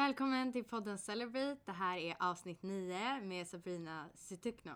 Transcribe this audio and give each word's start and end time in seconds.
Välkommen 0.00 0.52
till 0.52 0.64
podden 0.64 0.98
Celebrate. 0.98 1.56
Det 1.64 1.72
här 1.72 1.98
är 1.98 2.16
avsnitt 2.18 2.62
9 2.62 3.20
med 3.20 3.46
Sabrina 3.46 4.08
Situkno. 4.14 4.72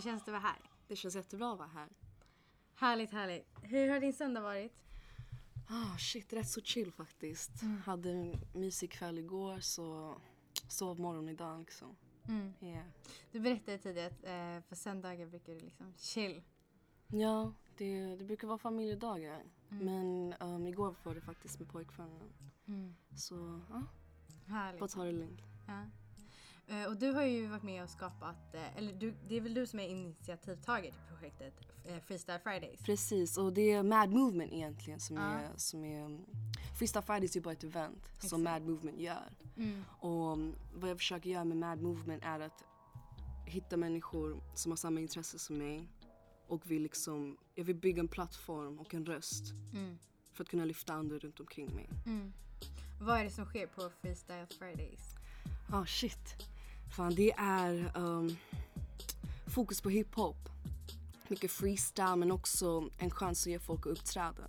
Hur 0.00 0.04
känns 0.04 0.24
det 0.24 0.30
att 0.30 0.42
vara 0.42 0.52
här? 0.52 0.60
Det 0.88 0.96
känns 0.96 1.16
jättebra 1.16 1.52
att 1.52 1.58
vara 1.58 1.68
här. 1.68 1.88
Härligt, 2.74 3.10
härligt. 3.10 3.46
Hur 3.62 3.88
har 3.88 4.00
din 4.00 4.12
söndag 4.12 4.40
varit? 4.40 4.72
Ah, 5.68 5.98
shit, 5.98 6.32
rätt 6.32 6.48
så 6.48 6.60
chill 6.60 6.92
faktiskt. 6.92 7.50
Hade 7.84 8.10
en 8.10 8.34
mysig 8.54 8.90
kväll 8.90 9.18
igår 9.18 9.60
så 9.60 10.14
sov 10.68 11.00
morgon 11.00 11.28
idag 11.28 11.58
liksom. 11.60 11.96
Mm. 12.28 12.52
Yeah. 12.60 12.86
Du 13.32 13.40
berättade 13.40 13.78
tidigare 13.78 14.06
att 14.06 14.24
eh, 14.24 14.68
på 14.68 14.76
söndagar 14.76 15.26
brukar 15.26 15.52
du 15.52 15.60
liksom 15.60 15.94
chill. 15.96 16.42
Ja, 17.06 17.52
det, 17.76 18.16
det 18.16 18.24
brukar 18.24 18.48
vara 18.48 18.58
familjedagar. 18.58 19.42
Men 19.68 20.34
um, 20.40 20.66
igår 20.66 20.94
var 21.02 21.14
det 21.14 21.20
faktiskt 21.20 21.58
med 21.58 21.68
pojkvännen. 21.68 22.32
Så 23.16 23.60
ja, 23.70 23.82
Härligt. 24.46 24.80
bara 24.80 24.88
ta 24.88 25.04
det 25.04 25.12
lugnt. 25.12 25.40
Ja. 25.66 25.84
Eh, 26.70 26.84
Och 26.84 26.96
du 26.96 27.12
har 27.12 27.22
ju 27.24 27.46
varit 27.46 27.62
med 27.62 27.82
och 27.82 27.90
skapat, 27.90 28.54
eh, 28.54 28.76
eller 28.76 28.92
du, 28.92 29.14
det 29.28 29.36
är 29.36 29.40
väl 29.40 29.54
du 29.54 29.66
som 29.66 29.80
är 29.80 29.88
initiativtagare 29.88 30.92
till 30.92 31.00
projektet 31.08 31.54
eh, 31.84 31.98
Freestyle 32.00 32.38
Fridays? 32.38 32.80
Precis, 32.80 33.38
och 33.38 33.52
det 33.52 33.72
är 33.72 33.82
Mad 33.82 34.10
Movement 34.10 34.52
egentligen 34.52 35.00
som 35.00 35.16
Ja. 35.16 35.22
är, 35.22 35.50
som 35.56 35.84
är 35.84 36.04
um, 36.04 36.26
Freestyle 36.78 37.02
Fridays 37.02 37.36
är 37.36 37.40
bara 37.40 37.52
ett 37.52 37.64
event 37.64 38.06
Exakt. 38.06 38.28
som 38.28 38.42
Mad 38.42 38.62
Movement 38.62 39.00
gör. 39.00 39.32
Mm. 39.56 39.84
Och 40.00 40.32
um, 40.32 40.54
vad 40.74 40.90
jag 40.90 40.98
försöker 40.98 41.30
göra 41.30 41.44
med 41.44 41.56
Mad 41.56 41.80
Movement 41.82 42.22
är 42.24 42.40
att 42.40 42.64
hitta 43.46 43.76
människor 43.76 44.42
som 44.54 44.72
har 44.72 44.76
samma 44.76 45.00
intresse 45.00 45.38
som 45.38 45.58
mig 45.58 45.88
och 46.46 46.70
vill 46.70 46.82
liksom, 46.82 47.36
jag 47.54 47.64
vill 47.64 47.76
bygga 47.76 48.00
en 48.00 48.08
plattform 48.08 48.78
och 48.78 48.94
en 48.94 49.06
röst 49.06 49.44
Mm. 49.72 49.98
för 50.32 50.44
att 50.44 50.48
kunna 50.50 50.64
lyfta 50.64 50.92
andra 50.92 51.18
runt 51.18 51.40
omkring 51.40 51.74
mig. 51.74 51.88
Mm. 52.06 52.32
Vad 53.00 53.20
är 53.20 53.24
det 53.24 53.30
som 53.30 53.44
sker 53.46 53.66
på 53.66 53.90
Freestyle 54.00 54.46
Fridays? 54.46 55.14
Ah 55.72 55.84
shit. 55.86 56.34
Fan 56.90 57.14
det 57.14 57.32
är 57.36 57.92
um, 57.94 58.36
fokus 59.46 59.80
på 59.80 59.90
hiphop. 59.90 60.48
Mycket 61.28 61.50
freestyle 61.50 62.16
men 62.16 62.30
också 62.30 62.90
en 62.98 63.10
chans 63.10 63.46
att 63.46 63.50
ge 63.50 63.58
folk 63.58 63.86
att 63.86 63.92
uppträda. 63.92 64.48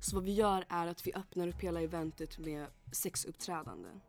Så 0.00 0.16
vad 0.16 0.24
vi 0.24 0.32
gör 0.32 0.64
är 0.68 0.86
att 0.86 1.06
vi 1.06 1.14
öppnar 1.14 1.48
upp 1.48 1.60
hela 1.60 1.80
eventet 1.80 2.38
med 2.38 2.66
sex 2.92 3.24
uppträdanden. 3.24 4.00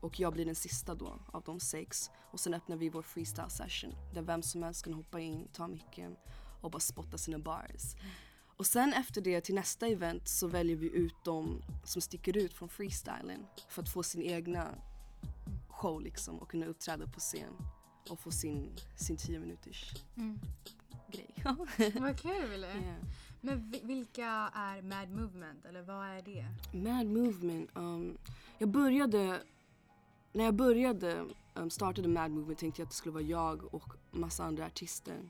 Och 0.00 0.20
jag 0.20 0.32
blir 0.32 0.44
den 0.44 0.54
sista 0.54 0.94
då 0.94 1.18
av 1.32 1.42
de 1.42 1.60
sex. 1.60 2.10
Och 2.30 2.40
sen 2.40 2.54
öppnar 2.54 2.76
vi 2.76 2.88
vår 2.88 3.02
freestyle 3.02 3.50
session 3.50 3.94
där 4.14 4.22
vem 4.22 4.42
som 4.42 4.62
helst 4.62 4.84
kan 4.84 4.94
hoppa 4.94 5.20
in, 5.20 5.48
ta 5.52 5.68
micken 5.68 6.16
och 6.60 6.70
bara 6.70 6.80
spotta 6.80 7.18
sina 7.18 7.38
bars. 7.38 7.94
Och 8.56 8.66
sen 8.66 8.92
efter 8.92 9.20
det 9.20 9.40
till 9.40 9.54
nästa 9.54 9.86
event 9.86 10.28
så 10.28 10.46
väljer 10.46 10.76
vi 10.76 10.90
ut 10.90 11.14
de 11.24 11.62
som 11.84 12.02
sticker 12.02 12.36
ut 12.36 12.52
från 12.52 12.68
freestylen 12.68 13.46
för 13.68 13.82
att 13.82 13.88
få 13.88 14.02
sin 14.02 14.22
egna 14.22 14.74
show 15.84 16.00
liksom 16.02 16.38
och 16.38 16.50
kunna 16.50 16.66
uppträda 16.66 17.06
på 17.06 17.20
scen 17.20 17.52
och 18.10 18.20
få 18.20 18.30
sin, 18.30 18.76
sin 18.96 19.16
tio 19.16 19.38
minuters 19.38 19.92
Mm. 20.16 20.38
grej. 21.12 21.34
Vad 22.00 22.20
kul! 22.20 22.60
Yeah. 22.64 22.96
Men 23.40 23.70
vi- 23.70 23.80
vilka 23.84 24.26
är 24.54 24.82
Mad 24.82 25.08
Movement, 25.10 25.64
eller 25.64 25.82
vad 25.82 26.06
är 26.06 26.22
det? 26.22 26.46
Mad 26.78 27.06
Movement. 27.06 27.70
Um, 27.74 28.18
jag 28.58 28.68
började, 28.68 29.42
när 30.32 30.44
jag 30.44 30.54
började 30.54 31.24
um, 31.54 31.70
startade 31.70 32.08
Mad 32.08 32.30
Movement 32.30 32.58
tänkte 32.58 32.80
jag 32.82 32.86
att 32.86 32.90
det 32.90 32.96
skulle 32.96 33.12
vara 33.12 33.22
jag 33.24 33.74
och 33.74 33.88
massa 34.10 34.44
andra 34.44 34.66
artister. 34.66 35.20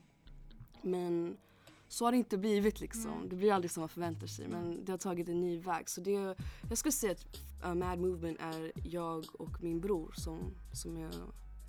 Men 0.81 1.37
så 1.87 2.05
har 2.05 2.11
det 2.11 2.17
inte 2.17 2.37
blivit 2.37 2.79
liksom. 2.81 3.11
Mm. 3.11 3.29
Det 3.29 3.35
blir 3.35 3.53
aldrig 3.53 3.71
som 3.71 3.81
man 3.81 3.89
förväntar 3.89 4.27
sig. 4.27 4.47
Men 4.47 4.85
det 4.85 4.91
har 4.91 4.97
tagit 4.97 5.29
en 5.29 5.41
ny 5.41 5.59
väg. 5.59 5.89
Så 5.89 6.01
det, 6.01 6.35
jag 6.69 6.77
skulle 6.77 6.91
säga 6.91 7.11
att 7.11 7.39
uh, 7.65 7.73
Mad 7.73 7.99
Movement 7.99 8.37
är 8.41 8.71
jag 8.83 9.25
och 9.39 9.63
min 9.63 9.81
bror 9.81 10.13
som, 10.17 10.53
som, 10.73 10.97
är, 10.97 11.11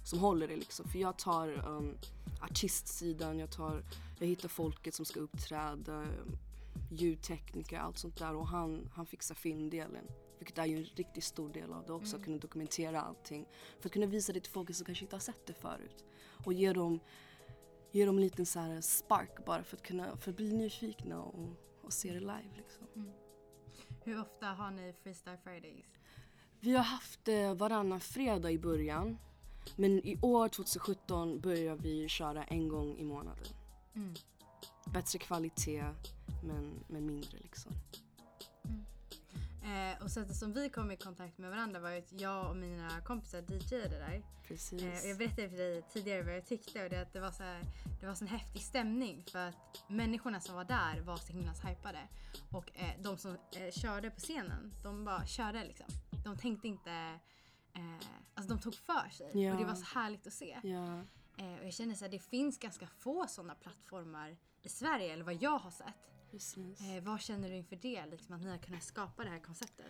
som 0.04 0.19
håller 0.19 0.49
det 0.49 0.56
liksom. 0.56 0.88
För 0.88 0.99
jag 0.99 1.19
tar 1.19 1.69
um, 1.69 1.94
artistsidan, 2.41 3.38
jag, 3.38 3.50
tar, 3.50 3.84
jag 4.19 4.27
hittar 4.27 4.49
folket 4.49 4.94
som 4.94 5.04
ska 5.04 5.21
uppträda, 5.21 6.06
ljudtekniker, 6.91 7.78
allt 7.78 7.98
sånt 7.98 8.19
där. 8.19 8.34
Och 8.34 8.48
han, 8.48 8.88
han 8.94 9.06
fixar 9.06 9.34
filmdelen. 9.34 10.04
Vilket 10.38 10.59
är 10.59 10.66
ju 10.66 10.77
en 10.77 10.84
riktigt 10.84 11.25
stor 11.25 11.48
del 11.48 11.72
av 11.72 11.87
det 11.87 11.93
också, 11.93 12.16
att 12.16 12.25
kunna 12.25 12.38
dokumentera 12.38 13.00
allting. 13.00 13.47
För 13.81 13.88
att 13.88 13.93
kunna 13.93 14.06
visa 14.06 14.33
det 14.33 14.41
till 14.41 14.53
folk 14.53 14.75
som 14.75 14.87
kanske 14.87 15.04
inte 15.04 15.16
har 15.16 15.21
sett 15.21 15.47
det 15.47 15.54
förut. 15.54 16.04
Och 16.44 16.53
ge 16.53 16.72
dem, 16.72 17.00
ge 17.93 18.07
dem 18.07 18.17
en 18.17 18.23
liten 18.23 18.47
så 18.47 18.59
här 18.59 18.81
spark 18.81 19.45
bara 19.45 19.65
för 19.65 19.77
att 19.77 19.83
kunna 19.83 20.17
för 20.17 20.31
att 20.31 20.37
bli 20.37 20.53
nyfikna 20.53 21.23
och, 21.23 21.49
och 21.83 21.93
se 21.93 22.13
det 22.13 22.21
live 22.21 22.51
liksom. 22.57 23.13
Hur 24.05 24.21
ofta 24.21 24.47
har 24.47 24.71
ni 24.71 24.95
Freestyle 25.03 25.39
Fridays? 25.45 25.87
Vi 26.61 26.73
har 26.77 26.85
haft 26.85 27.25
det 27.25 27.55
varannan 27.55 28.01
fredag 28.01 28.51
i 28.51 28.59
början. 28.59 29.19
Men 29.77 30.07
i 30.07 30.19
år, 30.23 30.49
2017, 30.49 31.41
börjar 31.41 31.77
vi 31.77 32.09
köra 32.09 32.45
en 32.45 32.69
gång 32.69 32.97
i 32.99 33.05
månaden. 33.05 33.47
Mm. 33.95 34.15
Bättre 34.93 35.19
kvalitet, 35.19 35.85
men, 36.45 36.85
men 36.89 37.07
mindre 37.07 37.39
liksom. 37.39 37.73
Eh, 39.77 40.03
och 40.03 40.11
sättet 40.11 40.37
som 40.37 40.53
vi 40.53 40.69
kom 40.69 40.91
i 40.91 40.97
kontakt 40.97 41.39
med 41.39 41.51
varandra 41.51 41.81
var 41.81 41.91
ju 41.91 41.99
att 41.99 42.13
jag 42.21 42.51
och 42.51 42.57
mina 42.57 43.01
kompisar 43.01 43.39
DJade 43.39 43.99
där. 43.99 44.23
Precis. 44.49 44.83
Eh, 44.83 45.03
och 45.03 45.09
jag 45.09 45.19
berättade 45.19 45.49
för 45.49 45.57
dig 45.57 45.83
tidigare 45.93 46.23
vad 46.23 46.37
jag 46.37 46.47
tyckte 46.47 46.85
och 46.85 46.91
det, 46.91 47.01
att 47.01 47.13
det 47.13 47.21
var 47.21 47.31
så 47.31 47.43
här, 47.43 47.61
det 48.01 48.07
var 48.07 48.15
sån 48.15 48.29
häftig 48.29 48.63
stämning 48.63 49.25
för 49.33 49.49
att 49.49 49.85
människorna 49.89 50.41
som 50.41 50.55
var 50.55 50.65
där 50.65 51.01
var 51.01 51.17
så 51.17 51.33
himla 51.33 51.53
hypade. 51.53 52.09
Och 52.53 52.79
eh, 52.79 53.01
de 53.03 53.19
som 53.19 53.31
eh, 53.33 53.71
körde 53.73 54.11
på 54.11 54.21
scenen, 54.21 54.73
de 54.83 55.05
bara 55.05 55.27
körde 55.27 55.65
liksom. 55.65 55.87
De 56.25 56.39
tänkte 56.39 56.69
inte, 56.69 56.91
eh, 57.73 58.09
alltså 58.35 58.55
de 58.55 58.59
tog 58.59 58.75
för 58.75 59.09
sig. 59.11 59.43
Ja. 59.43 59.53
Och 59.53 59.59
det 59.59 59.65
var 59.65 59.75
så 59.75 59.99
härligt 59.99 60.27
att 60.27 60.33
se. 60.33 60.59
Ja. 60.63 61.03
Eh, 61.39 61.59
och 61.61 61.67
jag 61.67 61.73
känner 61.73 61.95
så 61.95 62.05
här, 62.05 62.13
det 62.13 62.19
finns 62.19 62.59
ganska 62.59 62.87
få 62.87 63.27
sådana 63.29 63.55
plattformar 63.55 64.37
i 64.63 64.69
Sverige, 64.69 65.13
eller 65.13 65.25
vad 65.25 65.43
jag 65.43 65.59
har 65.59 65.71
sett. 65.71 66.16
Precis. 66.37 66.81
Eh, 66.81 67.03
vad 67.03 67.21
känner 67.21 67.51
du 67.51 67.57
inför 67.57 67.77
det, 67.77 68.07
liksom, 68.07 68.35
att 68.35 68.43
ni 68.43 68.51
har 68.51 68.59
kunnat 68.59 68.83
skapa 68.83 69.25
det 69.25 69.31
här 69.31 69.39
konceptet? 69.39 69.87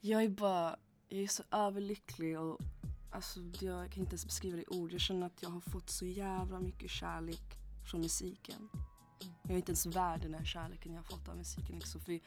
Jag 0.00 0.24
är 0.24 0.28
bara, 0.28 0.76
jag 1.08 1.20
är 1.20 1.26
så 1.26 1.42
överlycklig 1.50 2.40
och 2.40 2.60
alltså 3.10 3.40
jag 3.40 3.92
kan 3.92 4.00
inte 4.00 4.10
ens 4.10 4.24
beskriva 4.24 4.56
det 4.56 4.62
i 4.62 4.66
ord. 4.68 4.92
Jag 4.92 5.00
känner 5.00 5.26
att 5.26 5.42
jag 5.42 5.50
har 5.50 5.60
fått 5.60 5.90
så 5.90 6.06
jävla 6.06 6.60
mycket 6.60 6.90
kärlek 6.90 7.58
från 7.90 8.00
musiken. 8.00 8.68
Jag 9.42 9.52
är 9.52 9.56
inte 9.56 9.70
ens 9.70 9.86
värd 9.86 10.20
den 10.20 10.34
här 10.34 10.44
kärleken 10.44 10.92
jag 10.92 10.98
har 10.98 11.04
fått 11.04 11.28
av 11.28 11.36
musiken. 11.36 11.78
Liksom. 11.78 12.00
För 12.00 12.20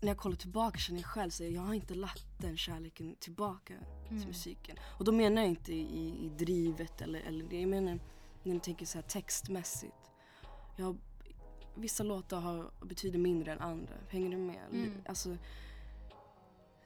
när 0.00 0.08
jag 0.08 0.18
kollar 0.18 0.36
tillbaka 0.36 0.78
känner 0.78 1.00
jag 1.00 1.10
själv 1.10 1.28
att 1.28 1.40
jag 1.40 1.62
har 1.62 1.74
inte 1.74 1.94
lagt 1.94 2.26
den 2.38 2.56
kärleken 2.56 3.16
tillbaka 3.20 3.74
till 4.08 4.26
musiken. 4.26 4.76
Och 4.98 5.04
då 5.04 5.12
menar 5.12 5.42
jag 5.42 5.48
inte 5.48 5.72
i, 5.72 6.24
i 6.24 6.28
drivet 6.38 7.00
eller, 7.00 7.20
eller 7.20 7.44
det. 7.44 7.60
Jag 7.60 7.70
menar 7.70 7.98
när 8.42 8.54
jag 8.54 8.62
tänker 8.62 8.86
så 8.86 8.98
här 8.98 9.02
textmässigt. 9.02 9.97
Jag, 10.78 10.96
vissa 11.74 12.02
låtar 12.02 12.40
har, 12.40 12.70
betyder 12.82 13.18
mindre 13.18 13.52
än 13.52 13.60
andra. 13.60 13.94
Hänger 14.08 14.30
du 14.30 14.36
med? 14.36 14.68
Mm. 14.72 14.92
Alltså, 15.06 15.36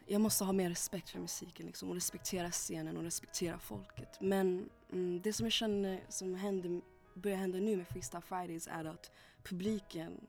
jag 0.07 0.21
måste 0.21 0.45
ha 0.45 0.53
mer 0.53 0.69
respekt 0.69 1.11
för 1.11 1.19
musiken 1.19 1.67
liksom, 1.67 1.89
och 1.89 1.95
respektera 1.95 2.51
scenen 2.51 2.97
och 2.97 3.03
respektera 3.03 3.59
folket. 3.59 4.21
Men 4.21 4.71
mm, 4.93 5.21
det 5.23 5.33
som 5.33 5.47
jag 5.47 5.53
känner 5.53 6.05
som 6.09 6.35
händer, 6.35 6.81
börjar 7.15 7.37
hända 7.37 7.59
nu 7.59 7.77
med 7.77 7.89
Freestyle 7.89 8.23
Fridays 8.23 8.69
är 8.71 8.85
att 8.85 9.11
publiken 9.43 10.27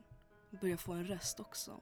börjar 0.62 0.78
få 0.78 0.92
en 0.92 1.06
röst 1.06 1.40
också. 1.40 1.82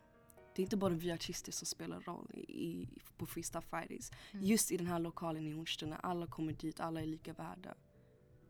Det 0.55 0.61
är 0.61 0.63
inte 0.63 0.77
bara 0.77 0.93
vi 0.93 1.11
artister 1.11 1.51
som 1.51 1.65
spelar 1.65 1.99
roll 1.99 2.31
i, 2.35 2.87
på 3.17 3.25
Freestyle 3.25 3.63
Fridays. 3.69 4.11
Just 4.31 4.71
i 4.71 4.77
den 4.77 4.87
här 4.87 4.99
lokalen 4.99 5.47
i 5.47 5.51
Hornstull 5.51 5.95
alla 6.03 6.27
kommer 6.27 6.53
dit, 6.53 6.79
alla 6.79 7.01
är 7.01 7.05
lika 7.05 7.33
värda. 7.33 7.75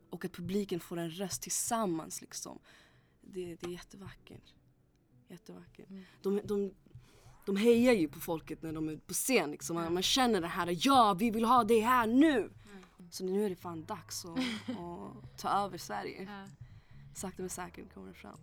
Och 0.09 0.25
att 0.25 0.33
publiken 0.33 0.79
får 0.79 0.97
en 0.97 1.11
röst 1.11 1.41
tillsammans 1.41 2.21
liksom. 2.21 2.59
Det, 3.21 3.55
det 3.55 3.65
är 3.65 3.71
jättevackert. 3.71 4.53
Jättevackert. 5.27 5.87
De, 6.21 6.41
de, 6.43 6.73
de 7.45 7.55
hejar 7.55 7.93
ju 7.93 8.07
på 8.07 8.19
folket 8.19 8.61
när 8.61 8.73
de 8.73 8.89
är 8.89 8.97
på 8.97 9.13
scen 9.13 9.51
liksom. 9.51 9.75
Man, 9.75 9.93
man 9.93 10.03
känner 10.03 10.41
det 10.41 10.47
här, 10.47 10.77
ja 10.87 11.15
vi 11.19 11.31
vill 11.31 11.45
ha 11.45 11.63
det 11.63 11.79
här 11.79 12.07
nu! 12.07 12.51
Så 13.11 13.25
nu 13.25 13.45
är 13.45 13.49
det 13.49 13.55
fan 13.55 13.85
dags 13.85 14.25
att, 14.25 14.39
att 14.69 15.37
ta 15.37 15.49
över 15.49 15.77
Sverige. 15.77 16.23
Ja. 16.23 16.67
Sakta 17.15 17.41
men 17.41 17.49
säkert 17.49 17.93
kommer 17.93 18.07
det 18.07 18.13
fram. 18.13 18.39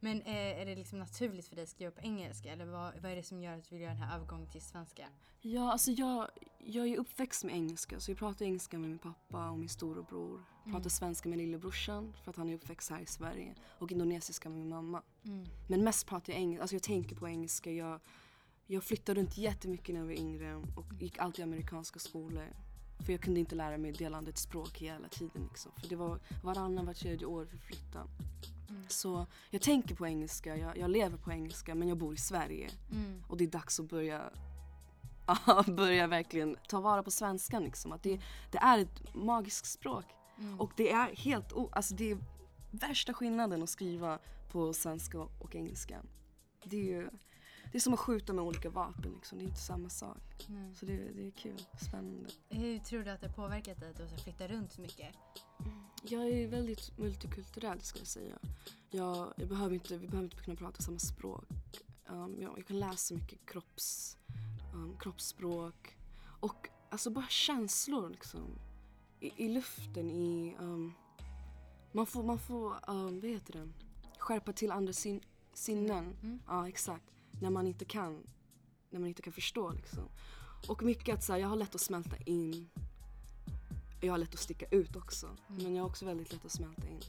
Men 0.00 0.22
eh, 0.22 0.60
är 0.60 0.66
det 0.66 0.76
liksom 0.76 0.98
naturligt 0.98 1.48
för 1.48 1.56
dig 1.56 1.62
att 1.62 1.68
skriva 1.68 1.90
på 1.90 2.00
engelska 2.00 2.52
eller 2.52 2.64
vad, 2.64 2.94
vad 3.02 3.12
är 3.12 3.16
det 3.16 3.22
som 3.22 3.42
gör 3.42 3.58
att 3.58 3.64
du 3.64 3.74
vill 3.74 3.82
göra 3.82 3.92
den 3.92 4.02
här 4.02 4.16
övergången 4.16 4.50
till 4.50 4.62
svenska? 4.62 5.08
Ja, 5.40 5.72
alltså 5.72 5.90
jag, 5.90 6.28
jag 6.68 6.88
är 6.88 6.96
uppväxt 6.98 7.44
med 7.44 7.54
engelska 7.54 8.00
så 8.00 8.10
jag 8.10 8.18
pratar 8.18 8.44
engelska 8.44 8.78
med 8.78 8.88
min 8.90 8.98
pappa 8.98 9.50
och 9.50 9.58
min 9.58 9.68
storebror. 9.68 10.40
Jag 10.64 10.72
pratar 10.72 10.90
svenska 10.90 11.28
med 11.28 11.38
lillebrorsan 11.38 12.12
för 12.24 12.30
att 12.30 12.36
han 12.36 12.48
är 12.48 12.54
uppväxt 12.54 12.90
här 12.90 13.00
i 13.00 13.06
Sverige 13.06 13.54
och 13.78 13.92
indonesiska 13.92 14.48
med 14.48 14.58
min 14.58 14.68
mamma. 14.68 15.02
Mm. 15.24 15.46
Men 15.66 15.84
mest 15.84 16.06
pratar 16.06 16.32
jag 16.32 16.40
engelska, 16.40 16.62
alltså 16.62 16.76
jag 16.76 16.82
tänker 16.82 17.16
på 17.16 17.28
engelska. 17.28 17.72
Jag, 17.72 18.00
jag 18.66 18.84
flyttade 18.84 19.20
runt 19.20 19.38
jättemycket 19.38 19.94
när 19.94 20.00
jag 20.00 20.06
var 20.06 20.14
yngre 20.14 20.54
och 20.54 20.92
gick 21.00 21.18
alltid 21.18 21.40
i 21.40 21.42
amerikanska 21.42 21.98
skolor. 21.98 22.46
För 22.98 23.12
jag 23.12 23.20
kunde 23.20 23.40
inte 23.40 23.54
lära 23.54 23.78
mig 23.78 23.92
det 23.92 24.08
landets 24.08 24.42
språk 24.42 24.78
hela 24.78 25.08
tiden. 25.08 25.48
Liksom. 25.50 25.72
För 25.76 25.88
det 25.88 25.96
var 25.96 26.20
varannan, 26.42 26.86
var 26.86 26.94
tredje 26.94 27.26
år 27.26 27.48
vi 27.52 27.58
flyttade. 27.58 28.08
Mm. 28.68 28.82
Så 28.88 29.26
jag 29.50 29.62
tänker 29.62 29.94
på 29.94 30.06
engelska, 30.06 30.56
jag, 30.56 30.78
jag 30.78 30.90
lever 30.90 31.16
på 31.16 31.32
engelska 31.32 31.74
men 31.74 31.88
jag 31.88 31.98
bor 31.98 32.14
i 32.14 32.16
Sverige. 32.16 32.70
Mm. 32.92 33.22
Och 33.28 33.36
det 33.36 33.44
är 33.44 33.48
dags 33.48 33.80
att 33.80 33.88
börja, 33.88 34.30
ja, 35.46 35.64
börja 35.66 36.06
verkligen 36.06 36.56
ta 36.68 36.80
vara 36.80 37.02
på 37.02 37.10
svenskan. 37.10 37.64
Liksom. 37.64 37.92
Att 37.92 38.02
det, 38.02 38.20
det 38.50 38.58
är 38.58 38.78
ett 38.78 39.14
magiskt 39.14 39.66
språk. 39.66 40.04
Mm. 40.38 40.60
Och 40.60 40.72
det 40.76 40.92
är 40.92 41.16
helt, 41.16 41.52
o- 41.52 41.70
alltså 41.72 41.94
det 41.94 42.10
är 42.10 42.18
värsta 42.70 43.14
skillnaden 43.14 43.62
att 43.62 43.70
skriva 43.70 44.18
på 44.50 44.72
svenska 44.72 45.18
och 45.20 45.54
engelska. 45.54 46.02
Det 46.64 46.76
är 46.76 46.84
ju, 46.84 47.10
det 47.72 47.78
är 47.78 47.80
som 47.80 47.94
att 47.94 48.00
skjuta 48.00 48.32
med 48.32 48.44
olika 48.44 48.70
vapen 48.70 49.12
liksom. 49.14 49.38
Det 49.38 49.44
är 49.44 49.48
inte 49.48 49.60
samma 49.60 49.88
sak. 49.88 50.46
Mm. 50.48 50.74
Så 50.74 50.86
det, 50.86 50.96
det 50.96 51.26
är 51.26 51.30
kul, 51.30 51.62
spännande. 51.80 52.30
Hur 52.48 52.78
tror 52.78 53.04
du 53.04 53.10
att 53.10 53.20
det 53.20 53.26
har 53.26 53.34
påverkat 53.34 53.80
dig 53.80 53.90
att 53.90 53.96
du 53.96 54.08
ska 54.08 54.16
flytta 54.16 54.48
runt 54.48 54.72
så 54.72 54.80
mycket? 54.80 55.14
Jag 56.02 56.28
är 56.28 56.48
väldigt 56.48 56.98
multikulturell 56.98 57.80
ska 57.80 57.98
jag 57.98 58.06
säga. 58.08 58.38
Jag, 58.90 59.32
jag 59.36 59.48
behöver 59.48 59.74
inte, 59.74 59.96
vi 59.98 60.06
behöver 60.08 60.24
inte 60.24 60.44
kunna 60.44 60.56
prata 60.56 60.82
samma 60.82 60.98
språk. 60.98 61.44
Um, 62.08 62.36
jag, 62.40 62.58
jag 62.58 62.66
kan 62.66 62.78
läsa 62.78 63.14
mycket 63.14 63.46
kropps, 63.46 64.16
um, 64.76 64.96
kroppsspråk 64.98 65.96
och 66.40 66.68
alltså 66.90 67.10
bara 67.10 67.28
känslor 67.28 68.10
liksom. 68.10 68.58
I, 69.20 69.44
i 69.44 69.48
luften, 69.48 70.10
i... 70.10 70.56
Um, 70.60 70.92
man 71.92 72.06
får, 72.06 72.22
man 72.22 72.38
får 72.38 72.90
um, 72.90 73.20
vad 73.20 73.30
heter 73.30 73.52
det? 73.52 73.68
Skärpa 74.18 74.52
till 74.52 74.72
andra 74.72 74.92
sin, 74.92 75.20
sinnen. 75.52 76.16
Mm. 76.22 76.40
Ja, 76.46 76.68
exakt. 76.68 77.04
När 77.40 77.50
man 77.50 77.66
inte 77.66 77.84
kan, 77.84 78.26
när 78.90 79.00
man 79.00 79.08
inte 79.08 79.22
kan 79.22 79.32
förstå 79.32 79.70
liksom. 79.70 80.08
Och 80.68 80.82
mycket 80.82 81.14
att 81.14 81.24
så 81.24 81.32
här, 81.32 81.40
jag 81.40 81.48
har 81.48 81.56
lätt 81.56 81.74
att 81.74 81.80
smälta 81.80 82.16
in. 82.16 82.70
Jag 84.00 84.12
har 84.12 84.18
lätt 84.18 84.34
att 84.34 84.40
sticka 84.40 84.66
ut 84.70 84.96
också. 84.96 85.26
Mm. 85.26 85.62
Men 85.62 85.74
jag 85.74 85.82
har 85.82 85.88
också 85.88 86.04
väldigt 86.04 86.32
lätt 86.32 86.44
att 86.44 86.52
smälta 86.52 86.88
in. 86.88 87.00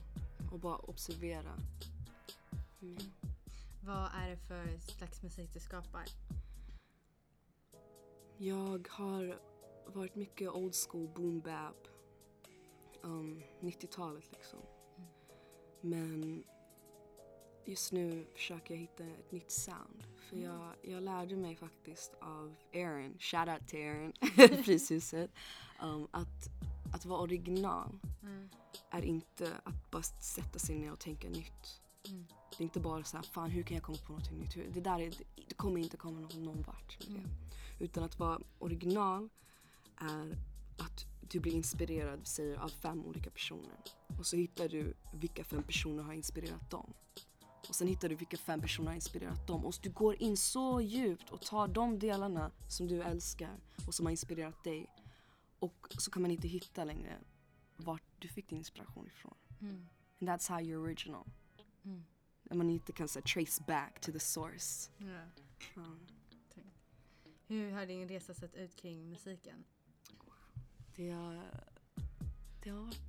Och 0.52 0.60
bara 0.60 0.78
observera. 0.78 1.54
Mm. 2.82 2.98
Vad 3.82 4.10
är 4.14 4.30
det 4.30 4.38
för 4.38 4.80
slags 4.80 5.24
musik 5.24 5.54
du 5.54 5.60
skapar? 5.60 6.06
Jag 8.38 8.88
har 8.90 9.40
varit 9.86 10.16
mycket 10.16 10.50
old 10.50 10.76
school 10.76 11.08
boom 11.08 11.40
bap. 11.40 11.88
Um, 13.02 13.44
90-talet 13.62 14.32
liksom. 14.32 14.60
Men 15.82 16.44
just 17.66 17.92
nu 17.92 18.26
försöker 18.34 18.74
jag 18.74 18.82
hitta 18.82 19.04
ett 19.04 19.32
nytt 19.32 19.52
sound. 19.52 20.04
För 20.30 20.38
jag, 20.38 20.74
jag 20.82 21.04
lärde 21.04 21.36
mig 21.36 21.56
faktiskt 21.56 22.14
av 22.22 22.56
Aaron, 22.74 23.18
shout 23.20 23.50
out 23.50 23.68
till 23.68 23.80
Aaron, 23.80 24.14
Fryshuset, 24.64 25.32
um, 25.84 26.08
att, 26.12 26.50
att 26.94 27.06
vara 27.06 27.22
original 27.22 28.00
Mm. 28.24 28.50
är 28.90 29.06
inte 29.06 29.54
att 29.64 29.92
bara 29.92 30.04
sätta 30.04 30.60
sig 30.60 30.80
ner 30.80 30.92
och 30.92 31.00
tänka 31.00 31.30
nytt. 31.30 31.82
Mm. 32.08 32.26
Det 32.58 32.60
är 32.60 32.64
inte 32.64 32.80
bara 32.80 33.04
så 33.04 33.18
här, 33.18 33.24
fan 33.24 33.50
hur 33.50 33.64
kan 33.64 33.76
jag 33.76 33.84
komma 33.84 33.98
på 34.08 34.14
något 34.14 34.32
nytt? 34.32 34.74
Det 34.74 34.82
där 34.82 35.00
är, 35.00 35.14
det 35.48 35.56
kommer 35.56 35.80
inte 35.80 35.98
komma 35.98 36.20
någon, 36.20 36.44
någon 36.44 36.62
vart 36.62 37.08
med 37.10 37.20
det. 37.24 37.47
Utan 37.80 38.04
att 38.04 38.20
vara 38.20 38.40
original 38.60 39.30
är 39.98 40.38
att 40.78 41.06
du 41.22 41.40
blir 41.40 41.54
inspirerad 41.54 42.28
säger, 42.28 42.58
av 42.58 42.70
fem 42.70 43.06
olika 43.06 43.30
personer. 43.30 43.78
Och 44.20 44.26
så 44.26 44.36
hittar 44.36 44.70
du 44.70 44.94
vilka 45.14 45.44
fem 45.44 45.64
personer 45.64 46.04
har 46.04 46.14
inspirerat 46.14 46.70
dem. 46.70 46.94
Och 47.70 47.76
sen 47.76 47.88
hittar 47.88 48.10
du 48.10 48.16
vilka 48.16 48.38
fem 48.38 48.62
personer 48.62 48.88
har 48.88 48.96
inspirerat 48.96 49.48
dem. 49.48 49.66
Och 49.66 49.76
du 49.82 49.90
går 49.90 50.22
in 50.22 50.38
så 50.38 50.82
djupt 50.82 51.30
och 51.30 51.42
tar 51.42 51.68
de 51.68 52.00
delarna 52.00 52.52
som 52.68 52.88
du 52.88 53.02
älskar 53.02 53.60
och 53.88 53.94
som 53.94 54.06
har 54.06 54.12
inspirerat 54.12 54.64
dig. 54.64 54.90
Och 55.60 55.88
så 55.98 56.12
kan 56.12 56.22
man 56.22 56.32
inte 56.32 56.48
hitta 56.48 56.84
längre 56.84 57.18
vart 57.76 58.04
du 58.20 58.28
fick 58.28 58.50
din 58.50 58.58
inspiration 58.58 59.08
ifrån. 59.08 59.36
Mm. 59.62 59.88
And 60.20 60.30
that's 60.30 60.50
how 60.50 60.60
you're 60.60 60.84
original. 60.84 61.26
Mm. 61.86 62.06
När 62.44 62.58
man 62.58 62.70
inte 62.70 62.92
kan 62.92 63.08
så 63.08 63.22
trace 63.22 63.64
back 63.68 64.02
to 64.02 64.12
the 64.12 64.20
source. 64.20 64.92
Ja. 64.98 65.22
Ja. 65.76 65.86
Hur 67.48 67.72
har 67.72 67.86
din 67.86 68.08
resa 68.08 68.34
sett 68.34 68.56
ut 68.56 68.76
kring 68.76 69.10
musiken? 69.10 69.64
Det 70.96 71.10
har, 71.12 71.44
det 72.64 72.70
har 72.70 72.80
varit 72.82 73.00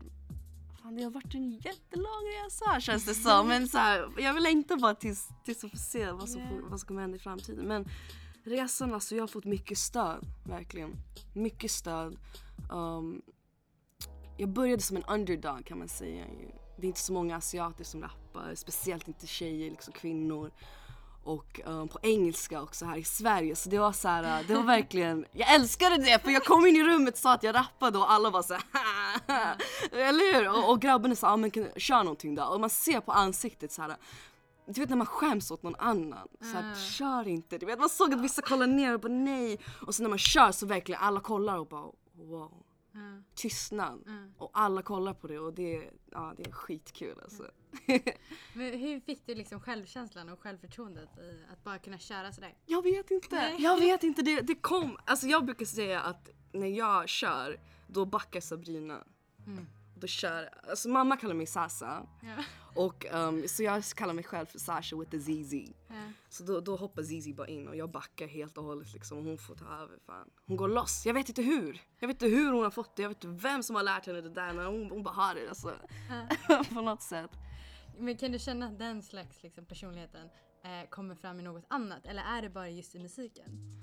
Fan, 0.83 0.95
det 0.97 1.03
har 1.03 1.11
varit 1.11 1.35
en 1.35 1.51
jättelång 1.51 2.23
resa 2.45 2.81
känns 2.81 3.05
det 3.05 3.15
som. 3.15 3.49
Men 3.49 3.69
så 3.69 3.79
här, 3.79 4.09
jag 4.19 4.35
vill 4.35 4.43
längta 4.43 4.77
bara 4.77 4.95
tills, 4.95 5.29
tills 5.45 5.63
jag 5.63 5.71
får 5.71 5.79
se 5.79 6.11
vad 6.13 6.29
som, 6.29 6.49
får- 6.49 6.69
vad 6.71 6.81
som 6.81 6.87
kommer 6.87 7.01
hända 7.01 7.17
i 7.17 7.21
framtiden. 7.21 7.65
Men 7.67 7.89
resan, 8.45 8.95
alltså 8.95 9.15
jag 9.15 9.23
har 9.23 9.29
fått 9.29 9.45
mycket 9.45 9.79
stöd. 9.79 10.25
Verkligen. 10.45 10.97
Mycket 11.35 11.71
stöd. 11.71 12.17
Um, 12.73 13.23
jag 14.37 14.49
började 14.49 14.83
som 14.83 14.97
en 14.97 15.05
underdog 15.05 15.67
kan 15.67 15.79
man 15.79 15.89
säga. 15.89 16.27
Det 16.77 16.83
är 16.83 16.89
inte 16.89 17.01
så 17.01 17.13
många 17.13 17.37
asiater 17.37 17.85
som 17.85 18.03
rappar. 18.03 18.55
Speciellt 18.55 19.09
inte 19.09 19.27
tjejer, 19.27 19.71
liksom 19.71 19.93
kvinnor. 19.93 20.51
Och 21.29 21.61
um, 21.65 21.89
på 21.89 21.99
engelska 22.03 22.63
också 22.63 22.85
här 22.85 22.97
i 22.97 23.05
Sverige. 23.05 23.57
Så 23.57 23.69
det 23.69 23.79
var 23.79 23.93
så 23.93 24.09
här, 24.09 24.45
det 24.49 24.55
var 24.55 24.63
verkligen, 24.63 25.25
jag 25.33 25.55
älskade 25.55 25.97
det 25.97 26.19
för 26.25 26.31
jag 26.31 26.45
kom 26.45 26.67
in 26.67 26.77
i 26.77 26.85
rummet 26.85 27.15
och 27.15 27.21
sa 27.21 27.33
att 27.35 27.43
jag 27.43 27.55
rappade 27.55 27.99
och 27.99 28.11
alla 28.13 28.31
var 28.31 28.43
så 28.43 28.55
här, 28.55 29.57
eller 29.93 30.35
hur? 30.35 30.49
Och, 30.49 30.71
och 30.71 30.81
grabbarna 30.81 31.15
sa, 31.15 31.29
ah, 31.31 31.37
men 31.37 31.51
kan, 31.51 31.69
kör 31.77 31.99
någonting 32.05 32.35
då. 32.35 32.45
Och 32.45 32.61
man 32.61 32.71
ser 32.71 33.01
på 33.01 33.13
ansiktet 33.13 33.73
så 33.73 33.83
här. 33.83 33.97
Du 34.67 34.81
vet 34.81 34.91
när 34.91 34.97
man 34.97 35.07
skäms 35.07 35.51
åt 35.51 35.63
någon 35.63 35.77
annan. 35.79 36.29
Så 36.41 36.47
här, 36.47 36.63
Mm. 36.63 36.75
kör 36.77 37.29
inte. 37.29 37.59
Du 37.59 37.67
vet, 37.67 37.79
man 37.79 37.89
såg 37.89 38.15
att 38.15 38.21
vissa 38.21 38.43
kollar 38.43 38.67
ner 38.67 38.95
och 38.95 39.01
bara 39.01 39.13
nej. 39.13 39.59
Och 39.87 39.95
sen 39.95 40.03
när 40.05 40.09
man 40.11 40.19
kör 40.19 40.53
så 40.53 40.67
verkligen 40.67 41.01
alla 41.01 41.21
kollar 41.21 41.59
och 41.59 41.67
bara 41.67 41.87
wow. 42.15 42.53
Ja. 42.99 43.23
Tystnad. 43.35 44.03
Mm. 44.07 44.33
Och 44.39 44.51
alla 44.53 44.83
kollar 44.83 45.15
på 45.15 45.27
det 45.27 45.39
och 45.39 45.55
det, 45.55 45.77
är- 45.77 45.91
ja, 46.11 46.35
det 46.37 46.47
är 46.47 46.53
skitkul 46.53 47.21
alltså. 47.23 47.51
Men 48.55 48.79
hur 48.79 49.01
fick 49.01 49.27
du 49.27 49.35
liksom 49.35 49.61
självkänslan 49.61 50.29
och 50.29 50.41
självförtroendet 50.41 51.19
i 51.19 51.45
att 51.53 51.65
bara 51.65 51.79
kunna 51.79 51.99
köra 51.99 52.33
sådär? 52.33 52.55
Jag 52.67 52.83
vet 52.83 53.11
inte. 53.11 53.29
Nej. 53.37 53.57
Jag 53.63 53.81
vet 53.81 54.03
inte. 54.03 54.23
Det, 54.23 54.41
det 54.41 54.55
kom. 54.55 54.99
Alltså 55.05 55.27
jag 55.27 55.45
brukar 55.45 55.67
säga 55.67 56.01
att 56.01 56.31
när 56.53 56.67
jag 56.67 57.09
kör, 57.09 57.61
då 57.87 58.05
backar 58.05 58.41
Sabrina. 58.41 59.05
Då 60.01 60.07
kör, 60.07 60.51
alltså 60.71 60.89
mamma 60.89 61.17
kallar 61.17 61.35
mig 61.35 61.47
Sasa. 61.47 62.07
Ja. 62.23 62.45
Och 62.75 63.07
um, 63.13 63.49
så 63.49 63.63
jag 63.63 63.85
kallar 63.85 64.15
mig 64.15 64.25
själv 64.25 64.47
för 64.47 64.59
Sasha 64.59 64.97
with 64.97 65.11
the 65.11 65.21
ZZ. 65.21 65.55
Ja. 65.89 65.95
Så 66.29 66.45
då, 66.45 66.61
då 66.61 66.77
hoppar 66.77 67.03
Zizi 67.03 67.35
bara 67.35 67.47
in 67.49 67.69
och 67.69 67.77
jag 67.77 67.91
backar 67.91 68.27
helt 68.27 68.59
och 68.59 68.65
hållet 68.65 68.93
liksom 68.93 69.19
och 69.19 69.25
hon 69.25 69.39
får 69.39 69.55
ta 69.55 69.65
över 69.65 69.99
fan. 70.07 70.31
Hon 70.47 70.57
går 70.57 70.69
loss. 70.69 71.07
Jag 71.07 71.15
vet 71.15 71.29
inte 71.29 71.43
hur. 71.43 71.83
Jag 71.99 72.09
vet 72.09 72.15
inte 72.15 72.37
hur 72.37 72.53
hon 72.53 72.65
har 72.65 72.71
fått 72.71 72.97
det. 72.97 73.03
Jag 73.03 73.09
vet 73.09 73.25
inte 73.25 73.43
vem 73.43 73.63
som 73.63 73.77
har 73.77 73.83
lärt 73.83 74.07
henne 74.07 74.21
det 74.21 74.31
där 74.31 74.53
men 74.53 74.67
hon, 74.67 74.91
hon 74.91 75.03
bara 75.03 75.15
har 75.15 75.35
det 75.35 75.49
alltså. 75.49 75.75
På 76.75 76.81
något 76.81 77.03
sätt. 77.03 77.31
Men 77.99 78.17
kan 78.17 78.33
du 78.33 78.39
känna 78.39 78.67
att 78.67 78.79
den 78.79 79.03
slags 79.03 79.43
liksom, 79.43 79.65
personligheten 79.65 80.29
eh, 80.65 80.89
kommer 80.91 81.15
fram 81.15 81.41
i 81.41 81.43
något 81.43 81.65
annat? 81.69 82.07
Eller 82.07 82.23
är 82.23 82.43
det 82.43 82.51
bara 82.51 82.69
just 82.69 82.95
i 82.95 82.99
musiken? 82.99 83.79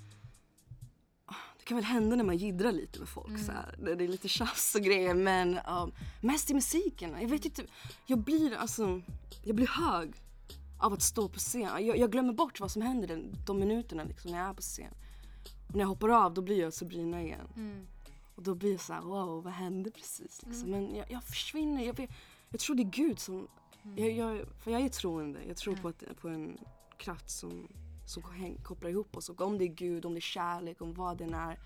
Det 1.65 1.69
kan 1.69 1.77
väl 1.77 1.85
hända 1.85 2.15
när 2.15 2.23
man 2.23 2.37
jiddrar 2.37 2.71
lite 2.71 2.99
med 2.99 3.09
folk 3.09 3.39
så 3.39 3.51
här. 3.51 3.75
Det 3.77 4.03
är 4.03 4.07
lite 4.07 4.27
tjafs 4.27 4.75
och 4.75 4.81
grejer 4.81 5.13
men 5.13 5.59
um, 5.67 5.91
mest 6.21 6.51
i 6.51 6.53
musiken. 6.53 7.15
Jag 7.21 7.29
vet 7.29 7.45
inte. 7.45 7.65
Jag 8.05 8.19
blir 8.19 8.55
alltså, 8.55 9.01
jag 9.43 9.55
blir 9.55 9.67
hög 9.67 10.13
av 10.79 10.93
att 10.93 11.01
stå 11.01 11.29
på 11.29 11.39
scen. 11.39 11.85
Jag, 11.85 11.97
jag 11.97 12.11
glömmer 12.11 12.33
bort 12.33 12.59
vad 12.59 12.71
som 12.71 12.81
händer 12.81 13.07
den, 13.07 13.35
de 13.45 13.59
minuterna 13.59 14.03
liksom 14.03 14.31
när 14.31 14.37
jag 14.37 14.49
är 14.49 14.53
på 14.53 14.61
scen. 14.61 14.93
Och 15.67 15.73
när 15.75 15.79
jag 15.79 15.87
hoppar 15.87 16.09
av 16.09 16.33
då 16.33 16.41
blir 16.41 16.59
jag 16.59 16.73
Sabrina 16.73 17.21
igen. 17.21 17.47
Mm. 17.55 17.87
Och 18.35 18.43
då 18.43 18.55
blir 18.55 18.71
jag 18.71 18.81
så 18.81 18.93
här, 18.93 19.01
wow 19.01 19.43
vad 19.43 19.53
hände 19.53 19.91
precis 19.91 20.41
liksom. 20.45 20.69
Men 20.69 20.95
jag, 20.95 21.11
jag 21.11 21.23
försvinner. 21.23 21.85
Jag, 21.85 22.11
jag 22.49 22.59
tror 22.59 22.75
det 22.75 22.83
är 22.83 22.91
Gud 22.91 23.19
som, 23.19 23.47
jag, 23.95 24.11
jag, 24.11 24.45
för 24.63 24.71
jag 24.71 24.81
är 24.81 24.89
troende. 24.89 25.39
Jag 25.47 25.57
tror 25.57 25.75
på, 25.75 25.87
att, 25.87 26.03
på 26.21 26.27
en 26.27 26.57
kraft 26.97 27.29
som, 27.29 27.67
som 28.05 28.23
kopplar 28.63 28.89
ihop 28.89 29.17
oss. 29.17 29.29
Och 29.29 29.41
om 29.41 29.57
det 29.57 29.63
är 29.63 29.73
Gud, 29.73 30.05
om 30.05 30.13
det 30.13 30.19
är 30.19 30.21
kärlek, 30.21 30.81
om 30.81 30.93
vad 30.93 31.17
den 31.17 31.33
är. 31.33 31.59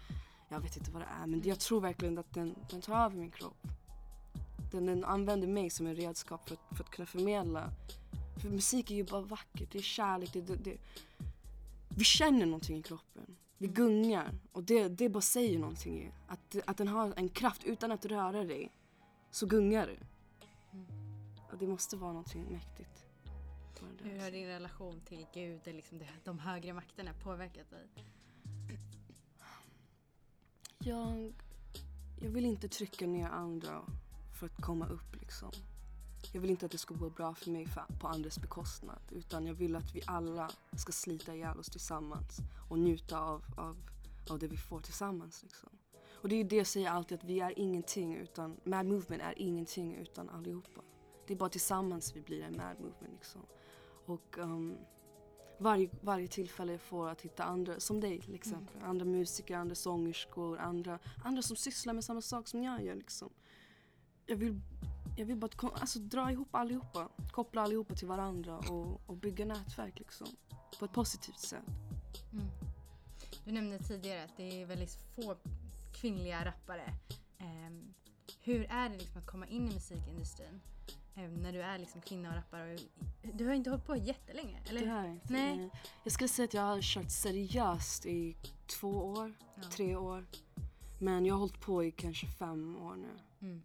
Jag 0.49 0.59
vet 0.59 0.77
inte 0.77 0.91
vad 0.91 1.01
det 1.01 1.07
är 1.21 1.27
men 1.27 1.41
jag 1.43 1.59
tror 1.59 1.81
verkligen 1.81 2.17
att 2.17 2.33
den, 2.33 2.55
den 2.69 2.81
tar 2.81 3.05
över 3.05 3.17
min 3.17 3.31
kropp. 3.31 3.67
Den, 4.71 4.85
den 4.85 5.03
använder 5.03 5.47
mig 5.47 5.69
som 5.69 5.87
en 5.87 5.95
redskap 5.95 6.49
för 6.49 6.55
att, 6.55 6.77
för 6.77 6.83
att 6.83 6.89
kunna 6.89 7.05
förmedla. 7.05 7.69
För 8.41 8.49
musik 8.49 8.91
är 8.91 8.95
ju 8.95 9.03
bara 9.03 9.21
vackert, 9.21 9.71
det 9.71 9.77
är 9.77 9.81
kärlek, 9.81 10.33
det, 10.33 10.41
det, 10.41 10.55
det. 10.55 10.77
Vi 11.89 12.03
känner 12.03 12.45
någonting 12.45 12.77
i 12.77 12.83
kroppen. 12.83 13.35
Vi 13.57 13.67
gungar 13.67 14.39
och 14.51 14.63
det, 14.63 14.87
det 14.87 15.09
bara 15.09 15.21
säger 15.21 15.59
någonting. 15.59 16.13
Att, 16.27 16.55
att 16.65 16.77
den 16.77 16.87
har 16.87 17.13
en 17.15 17.29
kraft 17.29 17.63
utan 17.63 17.91
att 17.91 18.05
röra 18.05 18.43
dig. 18.43 18.71
Så 19.31 19.45
gungar 19.45 19.87
du. 19.87 19.97
Och 21.51 21.57
det 21.57 21.67
måste 21.67 21.95
vara 21.95 22.11
någonting 22.11 22.51
mäktigt. 22.51 22.98
Det. 24.03 24.09
Hur 24.09 24.19
har 24.19 24.31
din 24.31 24.47
relation 24.47 25.01
till 25.05 25.25
Gud 25.33 25.61
liksom 25.65 26.01
de 26.23 26.39
högre 26.39 26.73
makterna 26.73 27.13
påverkat 27.23 27.69
dig? 27.69 27.87
Jag, 30.77 31.33
jag 32.21 32.29
vill 32.29 32.45
inte 32.45 32.67
trycka 32.67 33.07
ner 33.07 33.29
andra 33.29 33.81
för 34.39 34.45
att 34.45 34.61
komma 34.61 34.87
upp 34.87 35.15
liksom. 35.15 35.51
Jag 36.33 36.41
vill 36.41 36.49
inte 36.49 36.65
att 36.65 36.71
det 36.71 36.77
ska 36.77 36.93
gå 36.93 37.09
bra 37.09 37.35
för 37.35 37.51
mig 37.51 37.67
för, 37.67 37.85
på 37.99 38.07
andras 38.07 38.39
bekostnad. 38.39 39.01
Utan 39.11 39.47
jag 39.47 39.53
vill 39.53 39.75
att 39.75 39.95
vi 39.95 40.01
alla 40.05 40.51
ska 40.77 40.91
slita 40.91 41.35
ihjäl 41.35 41.59
oss 41.59 41.69
tillsammans 41.69 42.37
och 42.69 42.79
njuta 42.79 43.19
av, 43.19 43.45
av, 43.57 43.77
av 44.29 44.39
det 44.39 44.47
vi 44.47 44.57
får 44.57 44.79
tillsammans. 44.79 45.43
Liksom. 45.43 45.69
Och 46.21 46.29
det 46.29 46.35
är 46.35 46.43
det 46.43 46.55
jag 46.55 46.67
säger 46.67 46.89
alltid, 46.89 47.17
att 47.17 47.23
vi 47.23 47.39
är 47.39 47.59
ingenting 47.59 48.15
utan, 48.15 48.59
Mad 48.63 48.85
Movement 48.85 49.23
är 49.23 49.33
ingenting 49.37 49.95
utan 49.95 50.29
allihopa. 50.29 50.81
Det 51.27 51.33
är 51.33 51.37
bara 51.37 51.49
tillsammans 51.49 52.15
vi 52.15 52.21
blir 52.21 52.43
en 52.43 52.57
Mad 52.57 52.79
Movement 52.79 53.13
liksom. 53.13 53.41
Och 54.09 54.37
um, 54.37 54.77
varje, 55.57 55.89
varje 56.01 56.27
tillfälle 56.27 56.71
jag 56.71 56.81
får 56.81 57.09
att 57.09 57.21
hitta 57.21 57.43
andra, 57.43 57.79
som 57.79 57.99
dig 57.99 58.21
till 58.21 58.35
exempel, 58.35 58.81
andra 58.83 59.05
musiker, 59.05 59.57
andra 59.57 59.75
sångerskor, 59.75 60.59
andra, 60.59 60.99
andra 61.23 61.41
som 61.41 61.55
sysslar 61.55 61.93
med 61.93 62.03
samma 62.03 62.21
sak 62.21 62.47
som 62.47 62.63
jag 62.63 62.83
gör 62.83 62.95
liksom. 62.95 63.29
Jag 64.25 64.35
vill, 64.35 64.59
jag 65.17 65.25
vill 65.25 65.37
bara 65.37 65.69
alltså, 65.73 65.99
dra 65.99 66.31
ihop 66.31 66.55
allihopa, 66.55 67.09
koppla 67.31 67.61
allihopa 67.61 67.95
till 67.95 68.07
varandra 68.07 68.57
och, 68.57 69.01
och 69.09 69.17
bygga 69.17 69.45
nätverk 69.45 69.99
liksom. 69.99 70.27
På 70.79 70.85
ett 70.85 70.93
positivt 70.93 71.39
sätt. 71.39 71.65
Mm. 72.33 72.45
Du 73.45 73.51
nämnde 73.51 73.79
tidigare 73.79 74.23
att 74.23 74.37
det 74.37 74.61
är 74.61 74.65
väldigt 74.65 74.97
få 75.15 75.35
kvinnliga 75.93 76.45
rappare. 76.45 76.93
Ehm, 77.37 77.93
hur 78.41 78.65
är 78.71 78.89
det 78.89 78.97
liksom 78.97 79.21
att 79.21 79.27
komma 79.27 79.47
in 79.47 79.69
i 79.69 79.73
musikindustrin? 79.73 80.61
Ehm, 81.15 81.33
när 81.33 81.53
du 81.53 81.61
är 81.61 81.77
liksom 81.79 82.01
kvinna 82.01 82.29
och 82.29 82.35
rappare. 82.35 82.73
Och, 82.73 82.79
du 83.33 83.45
har 83.47 83.53
inte 83.53 83.69
hållit 83.69 83.85
på 83.85 83.95
jättelänge, 83.95 84.61
eller? 84.69 84.81
Det 84.81 84.87
här 84.87 85.05
är 85.07 85.11
inte, 85.11 85.33
Nej. 85.33 85.57
nej. 85.57 85.69
Jag 86.03 86.13
skulle 86.13 86.27
säga 86.27 86.45
att 86.45 86.53
jag 86.53 86.61
har 86.61 86.81
kört 86.81 87.11
seriöst 87.11 88.05
i 88.05 88.35
två 88.79 88.89
år, 89.05 89.33
Ja. 89.55 89.69
tre 89.71 89.95
år. 89.95 90.25
Men 90.99 91.25
jag 91.25 91.33
har 91.33 91.39
hållit 91.39 91.61
på 91.61 91.83
i 91.83 91.91
kanske 91.91 92.27
fem 92.27 92.77
år 92.77 92.95
nu. 92.95 93.19
Mm. 93.47 93.61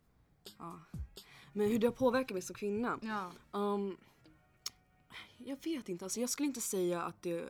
Ja. 0.59 0.81
Men 1.53 1.69
hur 1.71 1.79
det 1.79 1.87
har 1.87 1.95
påverkat 1.95 2.31
mig 2.35 2.43
som 2.43 2.55
kvinna? 2.57 2.99
Ja. 3.03 3.33
Um, 3.59 3.97
jag 5.39 5.65
vet 5.65 5.89
inte. 5.89 6.05
Alltså, 6.05 6.21
jag 6.21 6.31
skulle 6.31 6.47
inte 6.47 6.61
säga 6.61 7.03
att 7.03 7.23
det, 7.23 7.45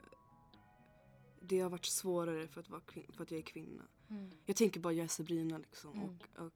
det 1.41 1.61
har 1.61 1.71
varit 1.71 1.85
svårare 1.85 2.49
för 2.49 2.61
att, 2.61 2.69
vara 2.71 2.81
kvin- 2.81 3.13
för 3.13 3.23
att 3.23 3.31
jag 3.31 3.39
är 3.39 3.43
kvinna. 3.45 3.83
Mm. 4.11 4.31
Jag 4.47 4.57
tänker 4.57 4.81
bara 4.81 4.93
jag 4.93 5.05
är 5.05 5.09
Sabrina 5.09 5.59
liksom. 5.59 5.93
Mm. 5.93 6.05
Och, 6.09 6.43
och 6.47 6.53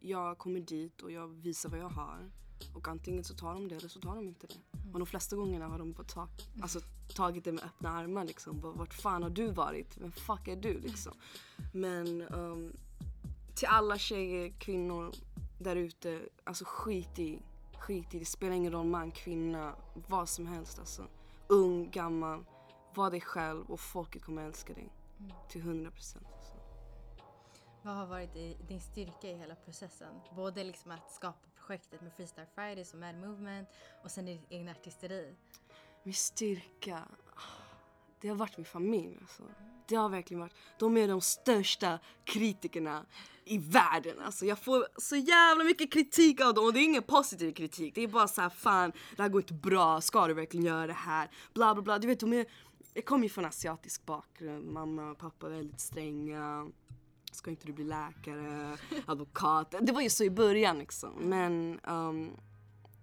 jag 0.00 0.38
kommer 0.38 0.60
dit 0.60 1.02
och 1.02 1.10
jag 1.12 1.28
visar 1.28 1.68
vad 1.68 1.78
jag 1.80 1.88
har. 1.88 2.30
Och 2.74 2.88
antingen 2.88 3.24
så 3.24 3.34
tar 3.34 3.54
de 3.54 3.68
det 3.68 3.76
eller 3.76 3.88
så 3.88 4.00
tar 4.00 4.14
de 4.14 4.28
inte 4.28 4.46
det. 4.46 4.78
Mm. 4.78 4.92
Och 4.92 4.98
de 4.98 5.06
flesta 5.06 5.36
gångerna 5.36 5.66
har 5.66 5.78
de 5.78 5.92
bara 5.92 6.04
ta, 6.04 6.28
alltså, 6.62 6.80
tagit 7.14 7.44
det 7.44 7.52
med 7.52 7.64
öppna 7.64 7.90
armar 7.90 8.24
liksom. 8.24 8.60
Bara, 8.60 8.72
Vart 8.72 8.94
fan 8.94 9.22
har 9.22 9.30
du 9.30 9.50
varit? 9.50 9.96
Vem 9.98 10.12
fuck 10.12 10.48
är 10.48 10.56
du 10.56 10.80
liksom? 10.80 11.12
Men 11.72 12.22
um, 12.22 12.72
till 13.54 13.68
alla 13.68 13.98
tjejer, 13.98 14.48
kvinnor 14.58 15.12
där 15.58 15.76
ute, 15.76 16.20
alltså 16.44 16.64
skit 16.66 17.18
i. 17.18 17.42
Skit 17.78 18.14
i, 18.14 18.18
det 18.18 18.24
spelar 18.24 18.52
ingen 18.52 18.72
roll 18.72 18.86
man, 18.86 19.10
kvinna, 19.10 19.74
vad 20.08 20.28
som 20.28 20.46
helst 20.46 20.78
alltså. 20.78 21.06
Ung, 21.46 21.90
gammal, 21.90 22.44
var 22.94 23.10
dig 23.10 23.20
själv 23.20 23.70
och 23.70 23.80
folket 23.80 24.24
kommer 24.24 24.46
älska 24.46 24.74
dig. 24.74 24.92
Mm. 25.18 25.32
Till 25.48 25.60
100 25.60 25.90
procent. 25.90 26.26
Vad 27.88 27.96
har 27.96 28.06
varit 28.06 28.36
i, 28.36 28.56
din 28.68 28.80
styrka 28.80 29.28
i 29.28 29.34
hela 29.34 29.54
processen? 29.54 30.08
Både 30.36 30.64
liksom 30.64 30.90
att 30.90 31.12
skapa 31.12 31.38
projektet 31.66 32.00
med 32.00 32.12
Freestyle 32.12 32.46
Fridays 32.54 32.94
och 32.94 33.00
Mad 33.00 33.14
Movement 33.14 33.68
och 34.04 34.10
sen 34.10 34.26
ditt 34.26 34.40
egna 34.48 34.70
artisteri. 34.70 35.34
Min 36.02 36.14
styrka, 36.14 37.02
det 38.20 38.28
har 38.28 38.36
varit 38.36 38.56
min 38.56 38.64
familj 38.64 39.18
alltså. 39.20 39.42
Det 39.86 39.94
har 39.94 40.08
verkligen 40.08 40.40
varit, 40.40 40.54
de 40.78 40.96
är 40.96 41.08
de 41.08 41.20
största 41.20 41.98
kritikerna 42.24 43.06
i 43.44 43.58
världen. 43.58 44.20
Alltså 44.20 44.46
jag 44.46 44.58
får 44.58 44.86
så 44.96 45.16
jävla 45.16 45.64
mycket 45.64 45.92
kritik 45.92 46.40
av 46.40 46.54
dem 46.54 46.64
och 46.64 46.72
det 46.72 46.80
är 46.80 46.84
ingen 46.84 47.02
positiv 47.02 47.52
kritik. 47.52 47.94
Det 47.94 48.02
är 48.02 48.08
bara 48.08 48.28
så 48.28 48.40
här, 48.40 48.50
fan 48.50 48.92
det 49.16 49.22
här 49.22 49.28
går 49.28 49.40
inte 49.40 49.54
bra, 49.54 50.00
ska 50.00 50.26
du 50.26 50.34
verkligen 50.34 50.66
göra 50.66 50.86
det 50.86 50.92
här? 50.92 51.30
Bla 51.54 51.74
bla 51.74 51.82
bla. 51.82 51.98
Du 51.98 52.06
vet, 52.06 52.20
de 52.20 52.32
är, 52.32 52.46
jag 52.94 53.04
kommer 53.04 53.22
ju 53.22 53.28
från 53.28 53.44
asiatisk 53.44 54.06
bakgrund, 54.06 54.72
mamma 54.72 55.10
och 55.10 55.18
pappa 55.18 55.46
är 55.46 55.50
väldigt 55.50 55.80
stränga. 55.80 56.70
Ska 57.38 57.50
inte 57.50 57.66
du 57.66 57.72
bli 57.72 57.84
läkare, 57.84 58.78
advokat? 59.06 59.74
Det 59.80 59.92
var 59.92 60.00
ju 60.00 60.10
så 60.10 60.24
i 60.24 60.30
början 60.30 60.78
liksom. 60.78 61.12
Men 61.14 61.80
um, 61.84 62.36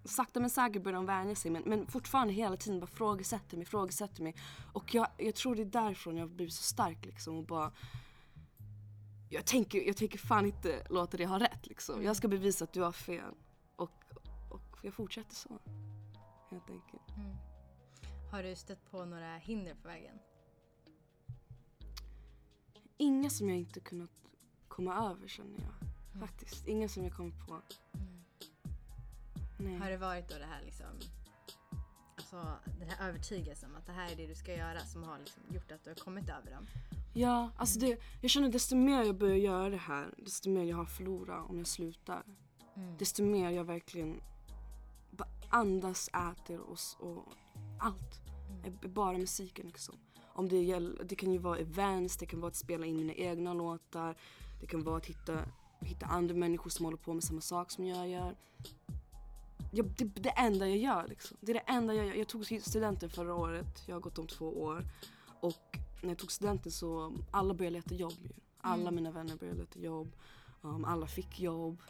sakta 0.04 0.40
men 0.40 0.50
säkert 0.50 0.84
börjar 0.84 0.96
de 0.96 1.06
vänja 1.06 1.36
sig 1.36 1.52
men, 1.52 1.64
men 1.66 1.88
fortfarande 1.88 2.34
hela 2.34 2.58
tiden 2.58 2.80
bara 2.80 2.88
frågesätter 2.88 3.58
mig, 3.58 3.64
ifrågasätter 3.64 4.24
mig. 4.24 4.36
Och 4.74 4.96
jag, 4.96 5.08
jag 5.18 5.36
tror 5.36 5.56
det 5.56 5.62
är 5.62 5.66
därifrån 5.66 6.18
jag 6.18 6.24
har 6.24 6.30
blivit 6.36 6.54
så 6.54 6.64
stark 6.64 7.06
liksom 7.06 7.38
och 7.38 7.46
bara 7.46 7.72
jag 9.30 9.46
tänker, 9.46 9.88
jag 9.88 9.98
tänker 9.98 10.18
fan 10.18 10.46
inte 10.46 10.88
låta 10.90 11.18
dig 11.18 11.26
ha 11.26 11.40
rätt 11.40 11.68
liksom. 11.68 12.04
Jag 12.04 12.16
ska 12.16 12.28
bevisa 12.28 12.64
att 12.64 12.74
du 12.74 12.82
har 12.82 12.92
fel. 12.92 13.34
Och, 13.76 13.92
och 14.52 14.80
jag 14.82 14.94
fortsätter 14.94 15.36
så. 15.36 15.60
Helt 16.52 16.70
enkelt. 16.70 17.18
Mm. 17.18 17.36
Har 18.32 18.44
du 18.44 18.56
stött 18.56 18.92
på 18.92 19.06
några 19.06 19.38
hinder 19.38 19.76
på 19.82 19.88
vägen? 19.88 20.20
Inga 22.98 23.30
som 23.30 23.50
jag 23.50 23.58
inte 23.58 23.80
kunnat 23.80 24.12
komma 24.68 25.10
över 25.10 25.28
känner 25.28 25.60
jag. 25.60 26.20
Faktiskt. 26.20 26.68
Inga 26.68 26.90
som 26.90 27.04
jag 27.04 27.14
kommit 27.14 27.48
på. 27.48 27.62
Nej. 29.58 29.78
Har 29.78 29.90
det 29.90 29.98
varit 29.98 30.30
då 30.30 30.38
det 30.38 30.46
här 30.46 30.62
liksom 30.66 30.88
Alltså 32.18 32.60
den 32.80 32.90
här 32.90 33.10
övertygelsen 33.10 33.70
om 33.70 33.76
att 33.76 33.86
det 33.86 33.92
här 33.92 34.12
är 34.12 34.16
det 34.16 34.28
du 34.28 34.36
ska 34.36 34.56
göra 34.56 34.80
som 34.80 35.04
har 35.04 35.20
liksom 35.20 35.44
gjort 35.50 35.72
att 35.72 35.84
du 35.84 35.90
har 35.90 35.96
kommit 35.96 36.30
över 36.30 36.52
dem? 36.52 36.68
Ja, 37.14 37.50
alltså 37.58 37.80
det, 37.80 38.00
jag 38.22 38.32
känner 38.32 38.50
desto 38.50 38.76
mer 38.76 39.04
jag 39.04 39.18
börjar 39.18 39.36
göra 39.36 39.70
det 39.70 39.78
här, 39.78 40.14
desto 40.18 40.50
mer 40.50 40.64
jag 40.64 40.78
har 40.78 40.86
förlorat 40.86 41.50
om 41.50 41.58
jag 41.58 41.68
slutar. 41.68 42.24
Mm. 42.76 42.98
Desto 42.98 43.24
mer 43.24 43.50
jag 43.50 43.64
verkligen 43.64 44.22
andas, 45.50 46.08
äter 46.08 46.60
och, 46.60 46.80
och 47.00 47.34
allt. 47.80 48.22
Mm. 48.66 48.94
Bara 48.94 49.18
musiken 49.18 49.68
liksom. 49.68 49.96
Om 50.36 50.50
det, 50.50 50.64
gäller, 50.64 51.04
det 51.04 51.16
kan 51.16 51.32
ju 51.32 51.38
vara 51.38 51.58
events, 51.58 52.18
det 52.18 52.26
kan 52.26 52.40
vara 52.42 52.48
att 52.48 52.56
spela 52.56 52.86
in 52.86 52.98
mina 52.98 53.14
egna 53.14 53.54
låtar. 53.54 54.16
Det 54.62 54.68
kan 54.68 54.84
vara 54.84 54.98
att 54.98 55.06
hitta, 55.06 55.40
hitta 55.80 56.06
andra 56.06 56.36
människor 56.36 56.70
som 56.70 56.86
håller 56.86 56.98
på 56.98 57.14
med 57.14 57.24
samma 57.24 57.42
sak 57.42 57.72
som 57.72 57.86
jag 57.86 58.10
gör. 58.10 58.36
Ja, 59.72 59.84
det, 59.98 60.04
det 60.06 60.30
enda 60.30 60.68
jag 60.68 60.78
gör 60.78 61.08
liksom. 61.08 61.38
Det 61.42 61.52
är 61.52 61.54
det 61.54 61.60
enda 61.72 61.94
jag 61.94 62.06
gör. 62.08 62.16
Jag 62.16 62.28
tog 62.28 62.46
studenten 62.62 63.10
förra 63.10 63.36
året, 63.36 63.84
jag 63.86 63.96
har 63.96 64.02
gått 64.02 64.20
om 64.20 64.28
två 64.28 64.62
år. 64.62 64.86
Och 65.40 65.78
när 66.02 66.10
jag 66.10 66.18
tog 66.18 66.32
studenten 66.32 66.72
så 66.72 67.14
alla 67.32 67.54
började 67.54 67.76
leta 67.76 67.96
jobb. 67.96 68.30
Alla 68.62 68.82
Mm. 68.82 68.96
mina 68.96 69.12
vänner 69.12 69.36
började 69.36 69.60
leta 69.60 69.80
jobb. 69.80 70.16
Um, 70.62 70.86
alla 70.86 71.08
fick 71.08 71.40
jobb. 71.40 71.82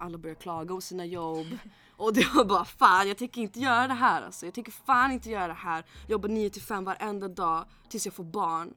Alla 0.00 0.18
började 0.18 0.40
klaga 0.40 0.74
om 0.74 0.82
sina 0.82 1.04
jobb. 1.04 1.46
Och 1.96 2.14
det 2.14 2.34
var 2.34 2.44
bara 2.44 2.64
fan 2.64 3.08
jag 3.08 3.18
tänker 3.18 3.40
inte 3.40 3.60
göra 3.60 3.88
det 3.88 3.94
här 3.94 4.22
alltså. 4.22 4.46
Jag 4.46 4.54
tänker 4.54 4.72
fan 4.72 5.12
inte 5.12 5.30
göra 5.30 5.48
det 5.48 5.52
här. 5.52 5.84
Jobba 6.08 6.28
9 6.28 6.50
till 6.50 6.62
5 6.62 6.84
varenda 6.84 7.28
dag 7.28 7.64
tills 7.88 8.04
jag 8.04 8.14
får 8.14 8.24
barn. 8.24 8.74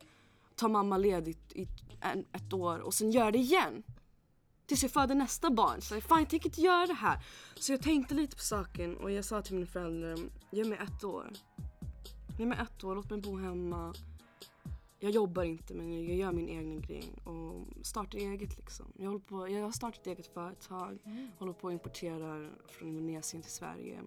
Ta 0.55 0.67
mamma 0.67 0.97
ledigt 0.97 1.51
i 1.51 1.67
en, 2.01 2.25
ett 2.31 2.53
år 2.53 2.79
och 2.79 2.93
sen 2.93 3.11
gör 3.11 3.31
det 3.31 3.37
igen. 3.37 3.83
Tills 4.65 4.83
jag 4.83 4.91
föder 4.91 5.15
nästa 5.15 5.49
barn. 5.49 5.81
Så 5.81 6.01
fan 6.01 6.19
jag 6.19 6.29
tänker 6.29 6.49
inte 6.49 6.61
göra 6.61 6.85
det 6.85 6.93
här. 6.93 7.19
Så 7.55 7.71
jag 7.71 7.81
tänkte 7.81 8.15
lite 8.15 8.35
på 8.35 8.41
saken 8.41 8.97
och 8.97 9.11
jag 9.11 9.25
sa 9.25 9.41
till 9.41 9.55
mina 9.55 9.67
föräldrar, 9.67 10.17
ge 10.51 10.65
mig 10.65 10.77
ett 10.77 11.03
år. 11.03 11.33
Ge 12.39 12.45
mig 12.45 12.57
ett 12.61 12.83
år, 12.83 12.95
låt 12.95 13.09
mig 13.09 13.21
bo 13.21 13.37
hemma. 13.37 13.93
Jag 15.03 15.11
jobbar 15.11 15.43
inte 15.43 15.73
men 15.73 16.05
jag 16.07 16.15
gör 16.15 16.31
min 16.31 16.47
egen 16.49 16.81
grej 16.81 17.13
och 17.23 17.85
startar 17.85 18.17
eget 18.19 18.57
liksom. 18.57 18.85
Jag, 18.97 19.05
håller 19.05 19.19
på, 19.19 19.49
jag 19.49 19.63
har 19.63 19.71
startat 19.71 20.07
eget 20.07 20.27
företag, 20.27 20.97
håller 21.39 21.53
på 21.53 21.67
att 21.67 21.73
importera 21.73 22.49
från 22.67 22.87
Indonesien 22.89 23.41
till 23.43 23.51
Sverige. 23.51 24.01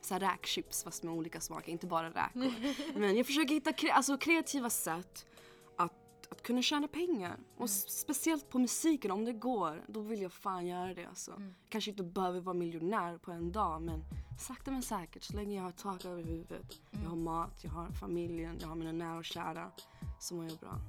Så 0.00 0.14
här 0.14 0.20
räkchips 0.20 0.84
fast 0.84 1.02
med 1.02 1.14
olika 1.14 1.40
smaker, 1.40 1.72
inte 1.72 1.86
bara 1.86 2.08
räkor. 2.10 2.52
men 2.98 3.16
jag 3.16 3.26
försöker 3.26 3.54
hitta 3.54 3.70
kre- 3.70 3.90
alltså, 3.90 4.18
kreativa 4.18 4.70
sätt 4.70 5.26
att, 5.76 5.92
att 6.30 6.42
kunna 6.42 6.62
tjäna 6.62 6.88
pengar. 6.88 7.36
Och 7.56 7.64
s- 7.64 7.98
speciellt 8.00 8.48
på 8.50 8.58
musiken, 8.58 9.10
om 9.10 9.24
det 9.24 9.32
går, 9.32 9.84
då 9.88 10.00
vill 10.00 10.22
jag 10.22 10.32
fan 10.32 10.66
göra 10.66 10.94
det 10.94 11.04
alltså. 11.06 11.42
Kanske 11.68 11.90
inte 11.90 12.02
behöver 12.02 12.40
vara 12.40 12.54
miljonär 12.54 13.18
på 13.18 13.32
en 13.32 13.52
dag 13.52 13.82
men 13.82 14.04
sakta 14.38 14.70
men 14.70 14.82
säkert, 14.82 15.22
så 15.22 15.36
länge 15.36 15.56
jag 15.56 15.62
har 15.62 15.72
tak 15.72 16.04
över 16.04 16.22
huvudet, 16.22 16.80
jag 16.90 17.08
har 17.10 17.16
mat, 17.16 17.64
jag 17.64 17.70
har 17.70 17.90
familjen, 17.90 18.56
jag 18.60 18.68
har 18.68 18.74
mina 18.76 18.92
nära 18.92 19.16
och 19.18 19.24
kära, 19.24 19.70
så 20.26 20.34
mår 20.34 20.44
jag 20.44 20.58
bra. 20.58 20.80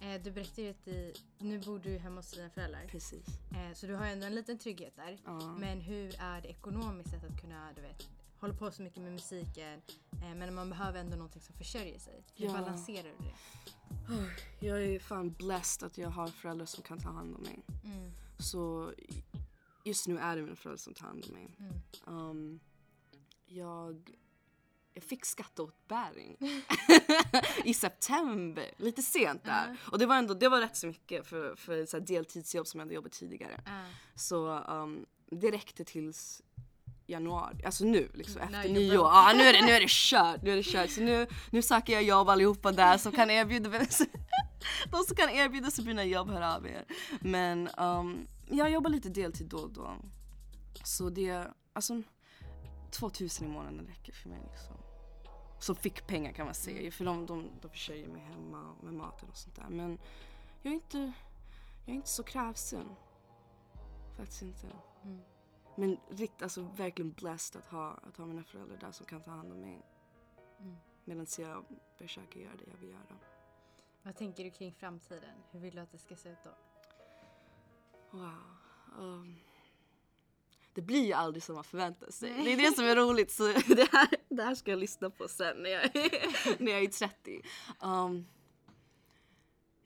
Eh, 0.00 0.22
du 0.22 0.30
berättade 0.30 0.62
ju 0.62 0.70
att 0.70 0.88
i, 0.88 1.14
nu 1.38 1.58
bor 1.58 1.78
du 1.78 1.98
hemma 1.98 2.16
hos 2.16 2.30
dina 2.32 2.50
föräldrar. 2.50 2.86
Precis. 2.88 3.26
Eh, 3.50 3.72
så 3.74 3.86
du 3.86 3.94
har 3.94 4.06
ändå 4.06 4.26
en 4.26 4.34
liten 4.34 4.58
trygghet 4.58 4.96
där. 4.96 5.18
Ja. 5.24 5.54
Men 5.58 5.80
hur 5.80 6.14
är 6.20 6.40
det 6.40 6.48
ekonomiskt 6.48 7.10
sett 7.10 7.24
att 7.24 7.40
kunna, 7.40 7.72
du 7.72 7.80
vet, 7.82 8.08
hålla 8.40 8.54
på 8.54 8.70
så 8.70 8.82
mycket 8.82 9.02
med 9.02 9.12
musiken 9.12 9.82
eh, 10.12 10.34
men 10.34 10.54
man 10.54 10.68
behöver 10.70 11.00
ändå 11.00 11.16
någonting 11.16 11.42
som 11.42 11.54
försörjer 11.54 11.98
sig. 11.98 12.24
Hur 12.34 12.46
Ja. 12.46 12.52
balanserar 12.52 13.08
du 13.18 13.24
det? 13.24 13.34
Jag 14.66 14.84
är 14.84 14.98
fan 15.00 15.30
blessed 15.30 15.86
att 15.86 15.98
jag 15.98 16.10
har 16.10 16.28
föräldrar 16.28 16.66
som 16.66 16.82
kan 16.82 16.98
ta 16.98 17.08
hand 17.10 17.34
om 17.36 17.42
mig. 17.42 17.62
Mm. 17.84 18.12
Så 18.38 18.92
just 19.84 20.08
nu 20.08 20.18
är 20.18 20.36
det 20.36 20.42
mina 20.42 20.56
föräldrar 20.56 20.78
som 20.78 20.94
tar 20.94 21.06
hand 21.06 21.24
om 21.28 21.32
mig. 21.32 21.56
Mm. 21.58 22.18
Um, 22.18 22.60
jag 23.46 24.10
jag 24.94 25.04
fick 25.04 25.24
skatteåterbäring 25.24 26.36
i 27.64 27.74
september, 27.74 28.70
lite 28.76 29.02
sent 29.02 29.44
där. 29.44 29.64
Mm. 29.64 29.76
Och 29.90 29.98
det 29.98 30.06
var 30.06 30.16
ändå, 30.16 30.34
det 30.34 30.48
var 30.48 30.60
rätt 30.60 30.76
så 30.76 30.86
mycket 30.86 31.26
för, 31.26 31.56
för 31.56 31.86
så 31.86 31.98
deltidsjobb 31.98 32.66
som 32.66 32.80
jag 32.80 32.86
hade 32.86 32.94
jobbat 32.94 33.12
tidigare. 33.12 33.60
Ja. 33.66 33.84
Så 34.14 34.58
um, 34.58 35.06
det 35.30 35.50
räckte 35.50 35.84
tills 35.84 36.42
januari, 37.06 37.64
alltså 37.64 37.84
nu 37.84 38.10
liksom 38.14 38.42
Mm, 38.42 38.54
efter 38.54 38.72
nyår. 38.72 39.06
Ja 39.06 39.32
nu 39.36 39.42
är 39.42 39.52
det, 39.52 39.66
nu 39.66 39.72
är 39.72 39.80
det 39.80 39.90
kört, 39.90 40.42
nu 40.42 40.50
är 40.50 40.56
det 40.56 40.62
kört. 40.62 40.90
Så 40.90 41.00
nu, 41.00 41.26
nu 41.50 41.62
söker 41.62 41.92
jag 41.92 42.02
jobb 42.02 42.28
allihopa 42.28 42.72
där 42.72 42.98
som 42.98 43.12
kan 43.12 43.30
erbjuda 43.30 43.70
De 44.90 45.04
som 45.06 45.16
kan 45.16 45.30
erbjuda 45.30 45.70
sig 45.70 45.84
mina 45.84 46.04
jobb, 46.04 46.30
hör 46.30 46.56
av 46.56 46.66
er. 46.66 46.84
Men 47.20 47.68
um, 47.78 48.26
jag 48.50 48.70
jobbar 48.70 48.90
lite 48.90 49.08
deltid 49.08 49.46
då 49.46 49.56
och 49.56 49.70
då. 49.70 49.96
Så 50.84 51.10
det, 51.10 51.46
alltså 51.72 52.02
2000 52.90 53.46
i 53.46 53.50
månaden 53.50 53.86
räcker 53.86 54.12
för 54.12 54.28
mig 54.28 54.40
liksom. 54.50 54.81
Som 55.62 55.76
fick 55.76 56.06
pengar 56.06 56.32
kan 56.32 56.46
man 56.46 56.54
säga, 56.54 56.92
för 56.92 57.04
de, 57.04 57.26
de, 57.26 57.50
de 57.60 57.70
försörjer 57.70 58.08
mig 58.08 58.20
hemma 58.20 58.74
med 58.82 58.94
maten 58.94 59.28
och 59.28 59.36
sånt 59.36 59.56
där. 59.56 59.68
Men 59.70 59.98
jag 60.62 60.70
är 60.70 60.74
inte, 60.74 60.98
jag 61.86 61.92
är 61.92 61.94
inte 61.94 62.08
så 62.08 62.22
krävsen. 62.22 62.88
Faktiskt 64.16 64.42
inte. 64.42 64.66
Mm. 65.04 65.20
Men 65.76 65.96
rikt, 66.10 66.42
alltså 66.42 66.62
verkligen 66.76 67.12
blessed 67.12 67.60
att 67.60 67.66
ha, 67.66 67.90
att 67.90 68.16
ha 68.16 68.26
mina 68.26 68.44
föräldrar 68.44 68.76
där 68.76 68.92
som 68.92 69.06
kan 69.06 69.22
ta 69.22 69.30
hand 69.30 69.52
om 69.52 69.60
mig. 69.60 69.82
Mm. 70.60 70.76
Medan 71.04 71.26
jag 71.38 71.64
försöker 71.98 72.40
göra 72.40 72.56
det 72.56 72.70
jag 72.70 72.78
vill 72.78 72.90
göra. 72.90 73.18
Vad 74.02 74.16
tänker 74.16 74.44
du 74.44 74.50
kring 74.50 74.72
framtiden? 74.72 75.34
Hur 75.50 75.60
vill 75.60 75.74
du 75.74 75.80
att 75.80 75.92
det 75.92 75.98
ska 75.98 76.16
se 76.16 76.28
ut 76.28 76.44
då? 76.44 76.50
Wow. 78.10 78.56
Um, 78.98 79.38
det 80.74 80.82
blir 80.82 81.06
ju 81.06 81.12
aldrig 81.12 81.42
som 81.42 81.54
man 81.54 81.64
förväntar 81.64 82.10
sig. 82.10 82.44
Det 82.44 82.52
är 82.52 82.56
det 82.56 82.76
som 82.76 82.84
är 82.84 82.96
roligt. 83.06 83.30
Så 83.30 83.44
det 83.52 83.88
här, 83.92 84.08
det 84.36 84.42
här 84.42 84.54
ska 84.54 84.70
jag 84.70 84.80
lyssna 84.80 85.10
på 85.10 85.28
sen 85.28 85.62
när 85.62 85.70
jag, 85.70 85.90
när 86.58 86.72
jag 86.72 86.82
är 86.82 86.88
30. 86.88 87.42
Um, 87.82 88.26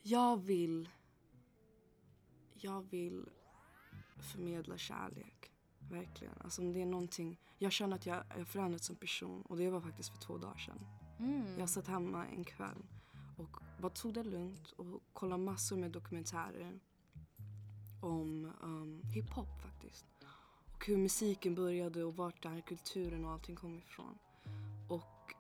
jag 0.03 0.37
vill... 0.37 0.89
Jag 2.55 2.91
vill 2.91 3.29
förmedla 4.33 4.79
kärlek. 4.79 5.51
Verkligen. 5.91 6.35
Alltså 6.41 6.63
om 6.63 6.73
det 6.73 6.83
är 6.83 6.87
någonting... 6.87 7.41
Jag 7.59 7.73
känner 7.73 7.97
att 7.97 8.07
jag 8.07 8.15
har 8.15 8.45
förändrats 8.45 8.87
som 8.87 8.97
person 8.97 9.43
och 9.43 9.57
det 9.57 9.71
var 9.71 9.81
faktiskt 9.81 10.09
för 10.09 10.19
två 10.19 10.39
dagar 10.39 10.57
sedan. 10.57 10.87
Mm. 11.19 11.59
Jag 11.59 11.69
satt 11.69 11.87
hemma 11.87 12.27
en 12.27 12.45
kväll 12.45 12.83
och 13.37 13.57
bara 13.81 13.91
tog 13.91 14.15
det 14.15 14.23
lugnt 14.23 14.73
och 14.73 15.03
kollade 15.13 15.43
massor 15.43 15.77
med 15.77 15.91
dokumentärer 15.91 16.81
om 18.03 18.53
um, 18.63 19.03
hiphop 19.03 19.63
faktiskt. 19.63 20.07
Och 20.75 20.87
hur 20.87 20.97
musiken 20.97 21.55
började 21.55 22.05
och 22.05 22.17
vart 22.17 22.43
den 22.43 22.53
här 22.53 22.61
kulturen 22.61 23.25
och 23.25 23.31
allting 23.31 23.57
kom 23.57 23.79
ifrån. 23.79 24.19
Och 24.89 25.35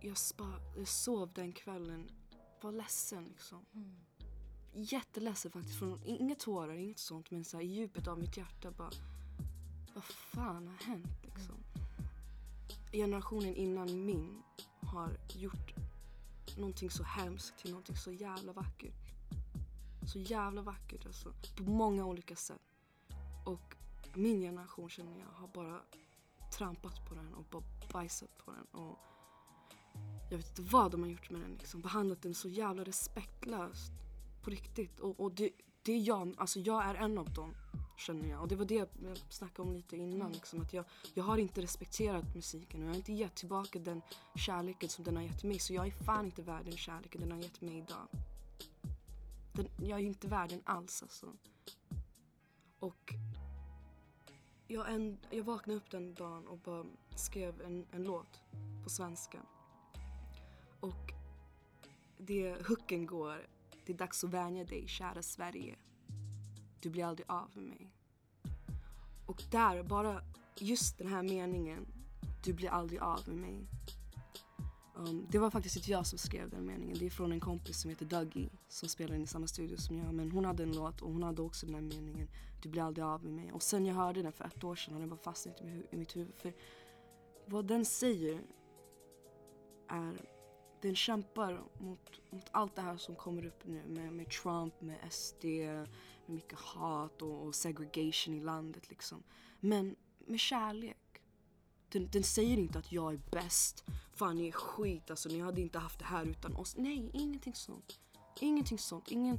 jag, 0.00 0.18
spa, 0.18 0.60
jag 0.76 0.88
sov 0.88 1.32
den 1.32 1.52
kvällen, 1.52 2.10
var 2.60 2.72
ledsen 2.72 3.24
liksom. 3.24 3.64
Mm. 3.74 3.96
Jätteledsen 4.74 5.50
faktiskt. 5.50 5.78
Från, 5.78 6.02
inga 6.04 6.34
tårar, 6.34 6.74
inget 6.74 6.98
sånt 6.98 7.30
men 7.30 7.44
så 7.44 7.56
här, 7.56 7.64
i 7.64 7.66
djupet 7.66 8.08
av 8.08 8.18
mitt 8.18 8.36
hjärta 8.36 8.70
bara 8.70 8.90
vad 9.96 10.04
fan 10.04 10.68
har 10.68 10.86
hänt 10.86 11.24
liksom? 11.24 11.54
Generationen 12.92 13.54
innan 13.54 14.04
min 14.04 14.42
har 14.80 15.18
gjort 15.28 15.74
någonting 16.56 16.90
så 16.90 17.02
hemskt 17.02 17.58
till 17.58 17.70
någonting 17.70 17.96
så 17.96 18.12
jävla 18.12 18.52
vackert. 18.52 19.12
Så 20.06 20.18
jävla 20.18 20.62
vackert 20.62 21.06
alltså. 21.06 21.32
På 21.56 21.62
många 21.62 22.04
olika 22.04 22.36
sätt. 22.36 22.62
Och 23.44 23.76
min 24.14 24.40
generation 24.40 24.90
känner 24.90 25.18
jag 25.18 25.26
har 25.26 25.48
bara 25.48 25.80
trampat 26.58 27.08
på 27.08 27.14
den 27.14 27.34
och 27.34 27.44
bara 27.50 27.62
bajsat 27.92 28.38
på 28.38 28.52
den. 28.52 28.64
Och 28.64 28.98
jag 30.30 30.36
vet 30.36 30.48
inte 30.48 30.62
vad 30.62 30.90
de 30.90 31.02
har 31.02 31.10
gjort 31.10 31.30
med 31.30 31.40
den 31.40 31.56
liksom. 31.58 31.80
Behandlat 31.80 32.22
den 32.22 32.34
så 32.34 32.48
jävla 32.48 32.84
respektlöst. 32.84 33.92
På 34.42 34.50
riktigt. 34.50 35.00
Och, 35.00 35.20
och 35.20 35.32
det, 35.32 35.50
det 35.82 35.92
är 35.92 36.00
jag, 36.00 36.34
alltså 36.38 36.60
jag 36.60 36.84
är 36.84 36.94
en 36.94 37.18
av 37.18 37.32
dem. 37.32 37.54
Känner 37.98 38.28
jag. 38.28 38.40
Och 38.40 38.48
det 38.48 38.56
var 38.56 38.64
det 38.64 38.74
jag 38.74 39.18
snackade 39.28 39.68
om 39.68 39.74
lite 39.74 39.96
innan. 39.96 40.32
Liksom, 40.32 40.60
att 40.60 40.72
jag, 40.72 40.84
jag 41.14 41.24
har 41.24 41.38
inte 41.38 41.62
respekterat 41.62 42.34
musiken 42.34 42.80
och 42.80 42.86
jag 42.86 42.90
har 42.90 42.96
inte 42.96 43.12
gett 43.12 43.34
tillbaka 43.34 43.78
den 43.78 44.02
kärleken 44.34 44.88
som 44.88 45.04
den 45.04 45.16
har 45.16 45.22
gett 45.22 45.44
mig. 45.44 45.58
Så 45.58 45.74
jag 45.74 45.86
är 45.86 45.90
fan 45.90 46.24
inte 46.24 46.42
värd 46.42 46.64
den 46.64 46.76
kärleken 46.76 47.20
den 47.20 47.30
har 47.30 47.38
gett 47.38 47.60
mig 47.60 47.78
idag. 47.78 48.08
Den, 49.52 49.68
jag 49.76 50.00
är 50.00 50.04
inte 50.04 50.28
värd 50.28 50.50
den 50.50 50.62
alls 50.64 51.02
alltså. 51.02 51.32
Och 52.78 53.14
jag, 54.68 54.94
en, 54.94 55.18
jag 55.30 55.44
vaknade 55.44 55.76
upp 55.76 55.90
den 55.90 56.14
dagen 56.14 56.46
och 56.46 56.58
bara 56.58 56.84
skrev 57.16 57.60
en, 57.60 57.86
en 57.90 58.04
låt 58.04 58.42
på 58.84 58.90
svenska. 58.90 59.38
Och 60.80 61.12
det 62.18 62.66
hooken 62.68 63.06
går, 63.06 63.46
det 63.86 63.92
är 63.92 63.96
dags 63.96 64.24
att 64.24 64.30
vänja 64.30 64.64
dig 64.64 64.88
kära 64.88 65.22
Sverige. 65.22 65.76
Du 66.80 66.90
blir 66.90 67.04
aldrig 67.04 67.30
av 67.30 67.50
med 67.54 67.64
mig. 67.64 67.92
Och 69.26 69.42
där, 69.50 69.82
bara 69.82 70.22
just 70.58 70.98
den 70.98 71.08
här 71.08 71.22
meningen, 71.22 71.86
du 72.44 72.52
blir 72.52 72.68
aldrig 72.68 73.00
av 73.00 73.28
med 73.28 73.36
mig. 73.36 73.66
Um, 74.96 75.26
det 75.30 75.38
var 75.38 75.50
faktiskt 75.50 75.76
inte 75.76 75.90
jag 75.90 76.06
som 76.06 76.18
skrev 76.18 76.50
den 76.50 76.66
meningen. 76.66 76.98
Det 76.98 77.06
är 77.06 77.10
från 77.10 77.32
en 77.32 77.40
kompis 77.40 77.80
som 77.80 77.90
heter 77.90 78.06
Dougie 78.06 78.50
som 78.68 78.88
spelar 78.88 79.14
in 79.14 79.22
i 79.22 79.26
samma 79.26 79.46
studio 79.46 79.76
som 79.76 79.98
jag. 79.98 80.14
Men 80.14 80.30
hon 80.30 80.44
hade 80.44 80.62
en 80.62 80.72
låt 80.72 81.02
och 81.02 81.12
hon 81.12 81.22
hade 81.22 81.42
också 81.42 81.66
den 81.66 81.74
här 81.74 81.82
meningen. 81.82 82.28
Du 82.66 82.70
blir 82.70 82.82
aldrig 82.82 83.04
av 83.04 83.24
med 83.24 83.32
mig. 83.32 83.52
Och 83.52 83.62
sen 83.62 83.86
jag 83.86 83.94
hörde 83.94 84.22
den 84.22 84.32
för 84.32 84.44
ett 84.44 84.64
år 84.64 84.74
sedan 84.74 84.94
och 84.94 85.00
den 85.00 85.08
bara 85.08 85.16
fastnat 85.16 85.60
i 85.60 85.64
mitt 85.64 85.94
i 85.94 85.96
mitt 85.96 86.16
huvud. 86.16 86.34
För 86.34 86.52
vad 87.46 87.64
den 87.64 87.84
säger 87.84 88.42
är 89.88 90.20
den 90.80 90.96
kämpar 90.96 91.64
mot, 91.78 92.10
mot 92.30 92.46
allt 92.50 92.76
det 92.76 92.82
här 92.82 92.96
som 92.96 93.16
kommer 93.16 93.46
upp 93.46 93.66
nu 93.66 93.82
med, 93.86 94.12
med 94.12 94.30
Trump, 94.30 94.80
med 94.80 95.12
SD, 95.12 95.44
med 95.44 95.88
mycket 96.26 96.58
hat 96.58 97.22
och, 97.22 97.46
och 97.46 97.54
segregation 97.54 98.34
i 98.34 98.40
landet 98.40 98.88
liksom. 98.88 99.22
Men 99.60 99.96
med 100.18 100.40
kärlek. 100.40 101.22
Den, 101.88 102.08
den 102.12 102.22
säger 102.22 102.58
inte 102.58 102.78
att 102.78 102.92
jag 102.92 103.12
är 103.12 103.20
bäst, 103.30 103.84
fan 104.14 104.36
ni 104.36 104.48
är 104.48 104.52
skit, 104.52 105.10
alltså 105.10 105.28
ni 105.28 105.40
hade 105.40 105.60
inte 105.60 105.78
haft 105.78 105.98
det 105.98 106.04
här 106.04 106.24
utan 106.24 106.56
oss. 106.56 106.76
Nej, 106.76 107.10
ingenting 107.12 107.54
sånt. 107.54 108.00
Ingenting 108.40 108.78
sånt. 108.78 109.10
Ingen... 109.10 109.38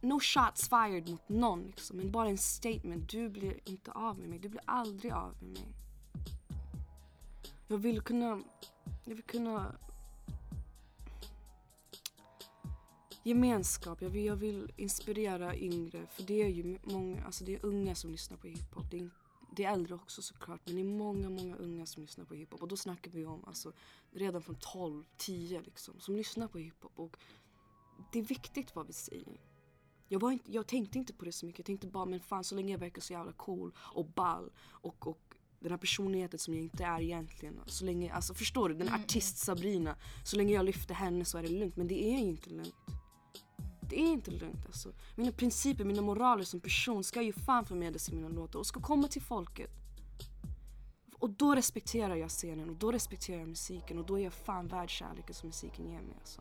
No 0.00 0.20
shots 0.20 0.68
fired 0.68 1.08
mot 1.08 1.28
någon 1.28 1.66
liksom. 1.66 1.96
Men 1.96 2.10
bara 2.10 2.28
en 2.28 2.38
statement. 2.38 3.10
Du 3.10 3.28
blir 3.28 3.60
inte 3.64 3.92
av 3.92 4.18
med 4.18 4.28
mig. 4.28 4.38
Du 4.38 4.48
blir 4.48 4.62
aldrig 4.64 5.12
av 5.12 5.34
med 5.42 5.50
mig. 5.50 5.74
Jag 7.68 7.78
vill 7.78 8.00
kunna... 8.00 8.42
Jag 9.04 9.14
vill 9.14 9.22
kunna... 9.22 9.76
Gemenskap. 13.22 14.02
Jag 14.02 14.10
vill, 14.10 14.24
jag 14.24 14.36
vill 14.36 14.72
inspirera 14.76 15.56
yngre. 15.56 16.06
För 16.06 16.22
det 16.22 16.42
är 16.42 16.48
ju 16.48 16.78
många, 16.82 17.24
alltså 17.24 17.44
det 17.44 17.54
är 17.54 17.66
unga 17.66 17.94
som 17.94 18.10
lyssnar 18.10 18.36
på 18.36 18.46
hiphop. 18.46 18.90
Det 18.90 18.98
är, 18.98 19.10
det 19.56 19.64
är 19.64 19.72
äldre 19.72 19.94
också 19.94 20.22
såklart. 20.22 20.60
Men 20.64 20.74
det 20.74 20.80
är 20.80 20.84
många, 20.84 21.30
många 21.30 21.56
unga 21.56 21.86
som 21.86 22.02
lyssnar 22.02 22.24
på 22.24 22.34
hiphop. 22.34 22.62
Och 22.62 22.68
då 22.68 22.76
snackar 22.76 23.10
vi 23.10 23.26
om 23.26 23.44
alltså, 23.44 23.72
redan 24.10 24.42
från 24.42 24.56
12, 24.60 25.04
10 25.16 25.60
liksom. 25.60 26.00
Som 26.00 26.16
lyssnar 26.16 26.48
på 26.48 26.58
hiphop. 26.58 26.92
Och 26.94 27.16
det 28.12 28.18
är 28.18 28.22
viktigt 28.22 28.74
vad 28.74 28.86
vi 28.86 28.92
säger. 28.92 29.47
Jag, 30.08 30.20
var 30.20 30.32
inte, 30.32 30.52
jag 30.52 30.66
tänkte 30.66 30.98
inte 30.98 31.12
på 31.12 31.24
det 31.24 31.32
så 31.32 31.46
mycket. 31.46 31.58
Jag 31.58 31.66
tänkte 31.66 31.86
bara, 31.86 32.04
men 32.04 32.20
fan 32.20 32.44
så 32.44 32.54
länge 32.54 32.72
jag 32.72 32.78
verkar 32.78 33.02
så 33.02 33.12
jävla 33.12 33.32
cool 33.32 33.72
och 33.78 34.06
ball 34.06 34.50
och, 34.58 35.06
och 35.06 35.34
den 35.60 35.70
här 35.70 35.78
personligheten 35.78 36.38
som 36.38 36.54
jag 36.54 36.62
inte 36.62 36.84
är 36.84 37.00
egentligen. 37.00 37.60
Så 37.66 37.84
länge, 37.84 38.12
alltså 38.12 38.34
förstår 38.34 38.68
du? 38.68 38.74
Den 38.74 38.88
Mm, 38.88 39.00
artist 39.00 39.38
Sabrina. 39.38 39.96
Så 40.24 40.36
länge 40.36 40.54
jag 40.54 40.64
lyfter 40.64 40.94
henne 40.94 41.24
så 41.24 41.38
är 41.38 41.42
det 41.42 41.48
lugnt. 41.48 41.76
Men 41.76 41.88
det 41.88 42.04
är 42.04 42.18
ju 42.18 42.24
inte 42.24 42.50
lugnt. 42.50 42.74
Det 43.80 43.96
är 43.96 44.12
inte 44.12 44.30
lugnt 44.30 44.66
alltså. 44.66 44.92
Mina 45.16 45.32
principer, 45.32 45.84
mina 45.84 46.02
moraler 46.02 46.44
som 46.44 46.60
person 46.60 47.04
ska 47.04 47.22
ju 47.22 47.32
fan 47.32 47.64
förmedlas 47.66 48.08
i 48.08 48.14
mina 48.14 48.28
låtar 48.28 48.58
och 48.58 48.66
ska 48.66 48.80
komma 48.80 49.08
till 49.08 49.22
folket. 49.22 49.70
Och 51.18 51.30
då 51.30 51.54
respekterar 51.54 52.16
jag 52.16 52.30
scenen 52.30 52.70
och 52.70 52.76
då 52.76 52.92
respekterar 52.92 53.38
jag 53.38 53.48
musiken 53.48 53.98
och 53.98 54.06
då 54.06 54.18
är 54.18 54.24
jag 54.24 54.32
fan 54.32 54.68
värd 54.68 54.90
kärleken 54.90 55.34
som 55.34 55.46
musiken 55.46 55.86
ger 55.86 56.00
mig 56.00 56.16
alltså. 56.20 56.40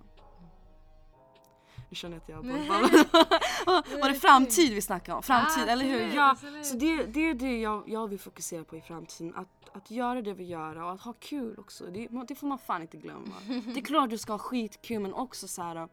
Nu 1.89 1.95
känner 1.95 2.21
jag 2.28 2.39
att 2.39 2.45
jag 2.45 2.45
bara... 2.45 2.82
Var 4.02 4.10
det 4.10 4.15
framtid 4.15 4.73
vi 4.73 4.82
snackade 4.82 5.15
om? 5.15 5.23
Framtid, 5.23 5.63
Ja, 5.67 5.71
eller 5.71 5.86
hur? 5.86 6.15
Ja, 6.15 6.36
så 6.63 6.78
det, 6.78 7.04
det 7.04 7.30
är 7.30 7.34
det 7.34 7.60
jag, 7.60 7.84
jag 7.88 8.08
vill 8.08 8.19
fokusera 8.19 8.63
på 8.63 8.78
i 8.78 8.82
framtiden. 8.82 9.36
Att, 9.36 9.69
att 9.73 9.91
göra 9.91 10.21
det 10.21 10.34
vi 10.34 10.43
gör 10.43 10.76
och 10.76 10.91
att 10.91 11.02
ha 11.02 11.13
kul 11.13 11.60
också. 11.60 11.86
Det, 11.86 12.08
det 12.28 12.36
får 12.36 12.47
man 12.47 12.60
fan 12.60 12.82
inte 12.82 12.97
glömma. 12.97 13.36
Det 13.47 13.80
är 13.80 13.86
klart 13.86 14.10
du 14.10 14.17
ska 14.17 14.34
ha 14.34 14.39
skitkul 14.39 15.00
men 15.00 15.13
också 15.13 15.47
så 15.47 15.62
här. 15.62 15.89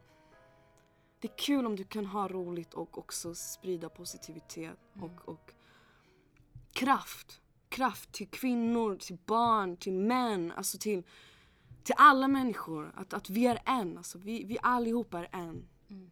Det 1.20 1.28
är 1.28 1.36
kul 1.38 1.66
om 1.66 1.76
du 1.76 1.84
kan 1.84 2.06
ha 2.06 2.28
roligt 2.28 2.74
och 2.74 2.98
också 2.98 3.34
sprida 3.34 3.88
positivitet 3.88 4.78
och, 5.00 5.28
och 5.28 5.52
kraft. 6.72 7.40
Kraft 7.68 8.12
till 8.12 8.28
kvinnor, 8.28 8.96
till 8.96 9.18
barn, 9.26 9.76
till 9.76 9.92
män, 9.92 10.52
alltså 10.56 10.78
till, 10.78 11.02
till 11.82 11.94
alla 11.98 12.28
människor. 12.28 12.92
Att, 12.96 13.14
att 13.14 13.30
vi 13.30 13.46
är 13.46 13.58
en, 13.64 13.98
alltså 13.98 14.18
vi, 14.18 14.44
vi 14.44 14.58
allihopa 14.62 15.18
är 15.18 15.28
en. 15.32 15.68
Mm. 15.94 16.10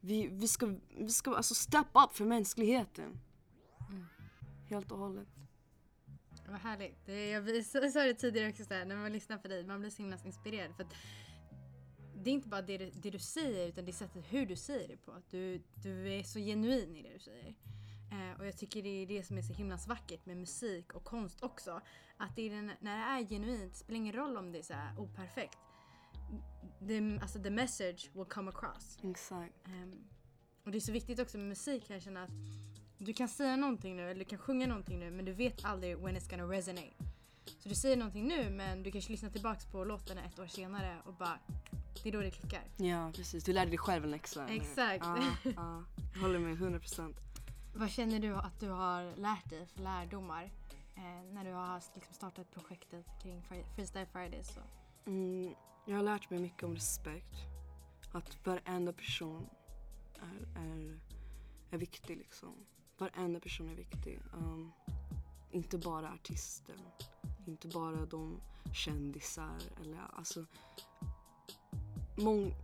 Vi, 0.00 0.28
vi 0.28 0.48
ska, 0.48 0.74
vi 0.96 1.08
ska 1.08 1.36
alltså 1.36 1.54
step 1.54 1.86
up 1.94 2.16
för 2.16 2.24
mänskligheten. 2.24 3.20
Mm. 3.90 4.06
Helt 4.68 4.92
och 4.92 4.98
hållet. 4.98 5.28
Vad 6.48 6.60
härligt. 6.60 7.06
Det, 7.06 7.30
jag 7.30 7.64
sa 7.92 8.02
det 8.02 8.14
tidigare 8.14 8.50
också, 8.50 8.64
så 8.64 8.74
här, 8.74 8.84
när 8.84 8.96
man 8.96 9.12
lyssnar 9.12 9.38
på 9.38 9.48
dig, 9.48 9.64
man 9.64 9.80
blir 9.80 9.90
så 9.90 10.02
himla 10.02 10.18
inspirerad. 10.24 10.76
För 10.76 10.84
att 10.84 10.94
det 12.14 12.30
är 12.30 12.34
inte 12.34 12.48
bara 12.48 12.62
det, 12.62 12.78
det 12.78 13.10
du 13.10 13.18
säger 13.18 13.68
utan 13.68 13.84
det 13.84 13.90
är 13.90 13.92
sättet 13.92 14.24
hur 14.28 14.46
du 14.46 14.56
säger 14.56 14.88
det 14.88 14.96
på. 14.96 15.12
Att 15.12 15.30
du, 15.30 15.62
du 15.74 16.12
är 16.12 16.22
så 16.22 16.38
genuin 16.38 16.96
i 16.96 17.02
det 17.02 17.12
du 17.12 17.18
säger. 17.18 17.54
Eh, 18.12 18.38
och 18.40 18.46
jag 18.46 18.56
tycker 18.56 18.82
det 18.82 18.88
är 18.88 19.06
det 19.06 19.22
som 19.26 19.38
är 19.38 19.42
så 19.42 19.52
himla 19.52 19.78
vackert 19.88 20.26
med 20.26 20.36
musik 20.36 20.92
och 20.92 21.04
konst 21.04 21.42
också. 21.42 21.80
Att 22.16 22.36
det 22.36 22.42
är 22.42 22.50
den, 22.50 22.70
när 22.80 22.96
det 22.96 23.24
är 23.24 23.28
genuint, 23.28 23.72
det 23.72 23.78
spelar 23.78 23.96
ingen 23.96 24.12
roll 24.12 24.36
om 24.36 24.52
det 24.52 24.58
är 24.58 24.62
så 24.62 24.74
här 24.74 25.00
operfekt. 25.00 25.58
The, 26.88 27.18
alltså 27.22 27.42
the 27.42 27.50
message 27.50 28.10
will 28.12 28.24
come 28.24 28.50
across. 28.50 28.98
Exakt. 29.02 29.54
Um, 29.66 30.04
och 30.64 30.70
det 30.70 30.78
är 30.78 30.80
så 30.80 30.92
viktigt 30.92 31.18
också 31.18 31.38
med 31.38 31.46
musik 31.48 31.86
kan 31.86 31.94
jag 31.94 32.02
känna 32.02 32.22
att 32.22 32.30
du 32.98 33.12
kan 33.12 33.28
säga 33.28 33.56
någonting 33.56 33.96
nu 33.96 34.10
eller 34.10 34.18
du 34.18 34.24
kan 34.24 34.38
sjunga 34.38 34.66
någonting 34.66 34.98
nu 34.98 35.10
men 35.10 35.24
du 35.24 35.32
vet 35.32 35.64
aldrig 35.64 35.98
when 35.98 36.16
it's 36.16 36.30
gonna 36.30 36.52
resonate. 36.52 36.94
Så 37.58 37.68
du 37.68 37.74
säger 37.74 37.96
någonting 37.96 38.28
nu 38.28 38.50
men 38.50 38.82
du 38.82 38.90
kanske 38.90 39.12
lyssnar 39.12 39.30
tillbaks 39.30 39.66
på 39.66 39.84
låten 39.84 40.18
ett 40.18 40.38
år 40.38 40.46
senare 40.46 40.96
och 41.04 41.14
bara 41.14 41.38
det 42.02 42.08
är 42.08 42.12
då 42.12 42.20
det 42.20 42.30
klickar. 42.30 42.62
Ja 42.76 43.12
precis, 43.14 43.44
du 43.44 43.52
lärde 43.52 43.70
dig 43.70 43.78
själv 43.78 44.04
en 44.04 44.10
läxa. 44.10 44.48
Exakt. 44.48 45.04
Ja, 45.04 45.18
ja. 45.56 45.84
Jag 46.14 46.20
håller 46.20 46.38
med 46.38 46.56
100%. 46.56 47.14
Vad 47.74 47.90
känner 47.90 48.18
du 48.18 48.34
att 48.34 48.60
du 48.60 48.68
har 48.68 49.16
lärt 49.16 49.50
dig 49.50 49.66
för 49.66 49.82
lärdomar 49.82 50.50
eh, 50.96 51.32
när 51.32 51.44
du 51.44 51.52
har 51.52 51.82
liksom 51.94 52.14
startat 52.14 52.50
projektet 52.50 53.06
kring 53.22 53.42
Freestyle 53.74 54.06
Fridays? 54.06 54.58
Mm, 55.06 55.54
jag 55.84 55.96
har 55.96 56.02
lärt 56.02 56.30
mig 56.30 56.40
mycket 56.40 56.62
om 56.62 56.74
respekt. 56.74 57.34
Att 58.12 58.46
varenda 58.46 58.92
person 58.92 59.48
är, 60.14 60.60
är, 60.60 61.00
är 61.70 61.78
viktig 61.78 62.16
liksom. 62.16 62.54
Varenda 62.98 63.40
person 63.40 63.68
är 63.68 63.74
viktig. 63.74 64.20
Um, 64.32 64.72
inte 65.50 65.78
bara 65.78 66.12
artisten. 66.12 66.78
Inte 67.46 67.68
bara 67.68 68.06
de 68.06 68.40
kändisar. 68.74 69.58
Eller, 69.80 70.00
alltså, 70.12 70.46
mång, 72.16 72.54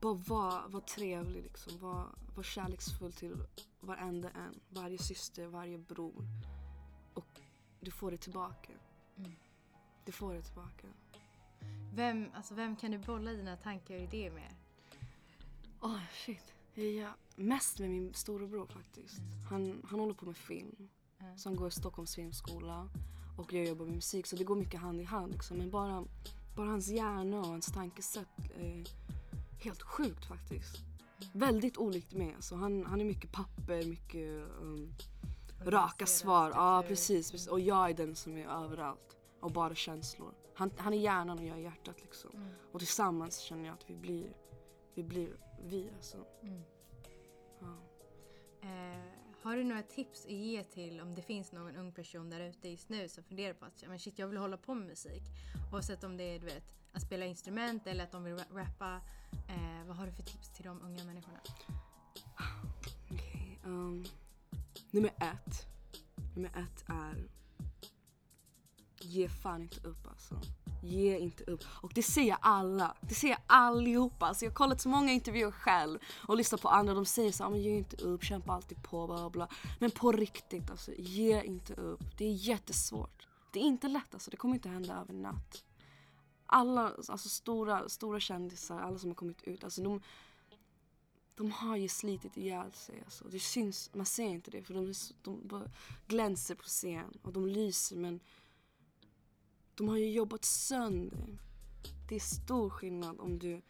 bara 0.00 0.14
var, 0.14 0.68
var 0.68 0.80
trevlig 0.80 1.42
liksom. 1.42 1.78
Var, 1.78 2.06
var 2.34 2.42
kärleksfull 2.42 3.12
till 3.12 3.36
varenda 3.80 4.30
en. 4.30 4.60
Varje 4.68 4.98
syster, 4.98 5.46
varje 5.46 5.78
bror. 5.78 6.24
Och 7.14 7.40
du 7.80 7.90
får 7.90 8.10
det 8.10 8.16
tillbaka. 8.16 8.72
Mm. 9.16 9.32
Du 10.04 10.12
får 10.12 10.34
det 10.34 10.42
tillbaka. 10.42 10.86
Vem, 11.94 12.30
alltså 12.34 12.54
vem 12.54 12.76
kan 12.76 12.90
du 12.90 12.98
bolla 12.98 13.32
dina 13.32 13.56
tankar 13.56 13.94
och 13.94 14.00
idéer 14.00 14.30
med? 14.30 14.54
Åh 15.80 15.94
oh, 15.94 16.00
shit. 16.12 16.54
Ja, 16.74 17.08
mest 17.36 17.78
med 17.78 17.90
min 17.90 18.14
storebror 18.14 18.66
faktiskt. 18.66 19.18
Mm. 19.18 19.44
Han, 19.50 19.82
han 19.90 20.00
håller 20.00 20.14
på 20.14 20.26
med 20.26 20.36
film. 20.36 20.88
Mm. 21.20 21.38
Så 21.38 21.48
han 21.48 21.56
går 21.56 21.68
i 21.68 21.70
Stockholms 21.70 22.14
filmskola. 22.14 22.88
Och 23.36 23.52
jag 23.52 23.64
jobbar 23.64 23.84
med 23.84 23.94
musik 23.94 24.26
så 24.26 24.36
det 24.36 24.44
går 24.44 24.56
mycket 24.56 24.80
hand 24.80 25.00
i 25.00 25.04
hand. 25.04 25.32
Liksom. 25.32 25.56
Men 25.56 25.70
bara, 25.70 26.04
bara 26.56 26.68
hans 26.68 26.88
hjärna 26.88 27.38
och 27.38 27.46
hans 27.46 27.66
tankesätt 27.66 28.38
är 28.58 28.84
helt 29.58 29.82
sjukt 29.82 30.24
faktiskt. 30.24 30.76
Mm. 30.76 31.30
Väldigt 31.32 31.76
olikt 31.76 32.12
mig. 32.12 32.32
Alltså, 32.34 32.56
han, 32.56 32.86
han 32.86 33.00
är 33.00 33.04
mycket 33.04 33.32
papper, 33.32 33.86
mycket 33.86 34.48
um, 34.60 34.94
raka 35.64 36.06
svar. 36.06 36.50
Ja 36.50 36.84
precis, 36.88 37.30
precis. 37.30 37.48
Och 37.48 37.60
jag 37.60 37.90
är 37.90 37.94
den 37.94 38.14
som 38.16 38.36
är 38.36 38.46
överallt. 38.46 39.16
Och 39.40 39.52
bara 39.52 39.74
känslor. 39.74 40.34
Han, 40.56 40.70
han 40.76 40.92
är 40.92 40.98
hjärnan 40.98 41.38
och 41.38 41.44
jag 41.44 41.56
är 41.56 41.62
hjärtat 41.62 42.00
liksom. 42.02 42.30
Mm. 42.34 42.48
Och 42.72 42.78
tillsammans 42.78 43.38
känner 43.38 43.64
jag 43.64 43.74
att 43.74 43.90
vi 43.90 43.96
blir, 43.96 44.36
vi 44.94 45.02
blir 45.02 45.36
vi 45.62 45.90
alltså. 45.96 46.26
Mm. 46.42 46.62
Ja. 47.60 47.76
Eh, 48.60 49.16
har 49.42 49.56
du 49.56 49.64
några 49.64 49.82
tips 49.82 50.24
att 50.24 50.32
ge 50.32 50.64
till 50.64 51.00
om 51.00 51.14
det 51.14 51.22
finns 51.22 51.52
någon 51.52 51.76
ung 51.76 51.92
person 51.92 52.30
där 52.30 52.40
ute 52.40 52.68
just 52.68 52.88
nu 52.88 53.08
som 53.08 53.24
funderar 53.24 53.54
på 53.54 53.64
att 53.64 53.84
men 53.86 53.98
shit, 53.98 54.18
jag 54.18 54.28
vill 54.28 54.38
hålla 54.38 54.56
på 54.56 54.74
med 54.74 54.86
musik? 54.86 55.22
Oavsett 55.72 56.04
om 56.04 56.16
det 56.16 56.24
är 56.24 56.38
du 56.38 56.46
vet, 56.46 56.64
att 56.92 57.02
spela 57.02 57.26
instrument 57.26 57.86
eller 57.86 58.04
att 58.04 58.12
de 58.12 58.24
vill 58.24 58.38
rappa. 58.50 59.00
Eh, 59.48 59.86
vad 59.86 59.96
har 59.96 60.06
du 60.06 60.12
för 60.12 60.22
tips 60.22 60.48
till 60.48 60.64
de 60.64 60.82
unga 60.82 61.04
människorna? 61.04 61.38
Okay, 63.10 63.56
um, 63.64 64.04
nummer 64.90 65.10
ett. 65.10 65.66
Nummer 66.34 66.50
ett 66.50 66.84
är 66.88 67.28
ge 69.06 69.28
fan 69.28 69.62
inte 69.62 69.88
upp 69.88 70.06
alltså. 70.08 70.40
Ge 70.82 71.18
inte 71.18 71.44
upp. 71.44 71.64
Och 71.68 71.92
det 71.94 72.02
säger 72.02 72.36
alla. 72.40 72.96
Det 73.00 73.14
säger 73.14 73.38
allihopa. 73.46 74.26
Alltså 74.26 74.44
jag 74.44 74.50
har 74.50 74.54
kollat 74.54 74.80
så 74.80 74.88
många 74.88 75.12
intervjuer 75.12 75.50
själv 75.50 75.98
och 76.28 76.36
lyssnat 76.36 76.62
på 76.62 76.68
andra. 76.68 76.94
De 76.94 77.04
säger 77.04 77.32
så 77.32 77.44
här, 77.44 77.50
men 77.50 77.62
ge 77.62 77.76
inte 77.76 77.96
upp, 77.96 78.24
kämpa 78.24 78.52
alltid 78.52 78.82
på, 78.82 79.06
bla 79.06 79.30
bla. 79.30 79.48
Men 79.78 79.90
på 79.90 80.12
riktigt 80.12 80.70
alltså, 80.70 80.92
ge 80.98 81.42
inte 81.42 81.74
upp. 81.74 82.18
Det 82.18 82.24
är 82.24 82.32
jättesvårt. 82.32 83.26
Det 83.52 83.58
är 83.60 83.64
inte 83.64 83.88
lätt 83.88 84.14
alltså, 84.14 84.30
det 84.30 84.36
kommer 84.36 84.54
inte 84.54 84.68
hända 84.68 85.00
över 85.00 85.14
natt. 85.14 85.64
Alla 86.46 86.82
alltså 87.08 87.28
stora, 87.28 87.88
stora 87.88 88.20
kändisar, 88.20 88.80
alla 88.80 88.98
som 88.98 89.10
har 89.10 89.14
kommit 89.14 89.42
ut, 89.42 89.64
alltså 89.64 89.82
de, 89.82 90.02
de 91.34 91.50
har 91.50 91.76
ju 91.76 91.88
slitit 91.88 92.36
ihjäl 92.36 92.72
sig. 92.72 93.02
Alltså. 93.04 93.24
Det 93.28 93.40
syns, 93.40 93.90
man 93.94 94.06
ser 94.06 94.28
inte 94.28 94.50
det 94.50 94.62
för 94.62 94.74
de, 94.74 94.94
de 95.22 95.68
glänser 96.06 96.54
på 96.54 96.62
scen 96.62 97.18
och 97.22 97.32
de 97.32 97.46
lyser 97.46 97.96
men 97.96 98.20
de 99.76 99.88
har 99.88 99.96
ju 99.96 100.10
jobbat 100.10 100.44
sönder. 100.44 101.38
Det 102.08 102.14
är 102.14 102.20
stor 102.20 102.70
skillnad 102.70 103.20
om 103.20 103.38
du 103.38 103.62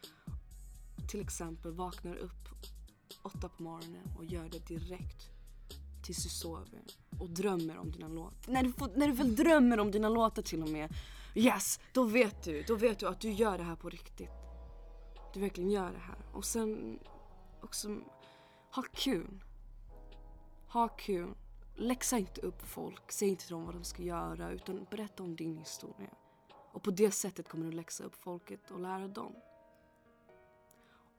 till 1.08 1.20
exempel 1.20 1.72
vaknar 1.72 2.16
upp 2.16 2.48
åtta 3.22 3.48
på 3.48 3.62
morgonen 3.62 4.14
och 4.16 4.24
gör 4.24 4.48
det 4.48 4.66
direkt 4.66 5.30
tills 6.02 6.22
du 6.22 6.28
sover 6.28 6.82
och 7.20 7.30
drömmer 7.30 7.78
om 7.78 7.90
dina 7.90 8.08
låtar. 8.08 8.52
När 8.52 8.62
du, 8.62 8.72
får, 8.72 8.90
när 8.96 9.06
du 9.06 9.12
väl 9.12 9.36
drömmer 9.36 9.80
om 9.80 9.90
dina 9.90 10.08
låtar 10.08 10.42
till 10.42 10.62
och 10.62 10.68
med, 10.68 10.94
yes, 11.34 11.80
då 11.92 12.04
vet 12.04 12.42
du, 12.42 12.62
då 12.62 12.74
vet 12.74 12.98
du 12.98 13.08
att 13.08 13.20
du 13.20 13.32
gör 13.32 13.58
det 13.58 13.64
här 13.64 13.76
på 13.76 13.88
riktigt. 13.88 14.30
Du 15.34 15.40
verkligen 15.40 15.70
gör 15.70 15.92
det 15.92 15.98
här. 15.98 16.18
Och 16.32 16.44
sen 16.44 16.98
också, 17.62 17.98
ha 18.70 18.82
kul. 18.82 19.44
Ha 20.68 20.88
kul 20.88 21.34
läxa 21.76 22.18
inte 22.18 22.40
upp 22.40 22.62
folk, 22.62 23.12
säg 23.12 23.28
inte 23.28 23.44
till 23.44 23.52
dem 23.52 23.64
vad 23.64 23.74
de 23.74 23.84
ska 23.84 24.02
göra 24.02 24.50
utan 24.50 24.86
berätta 24.90 25.22
om 25.22 25.36
din 25.36 25.56
historia. 25.56 26.10
Och 26.72 26.82
på 26.82 26.90
det 26.90 27.10
sättet 27.10 27.48
kommer 27.48 27.66
du 27.66 27.72
läxa 27.72 28.04
upp 28.04 28.14
folket 28.14 28.70
och 28.70 28.80
lära 28.80 29.08
dem. 29.08 29.34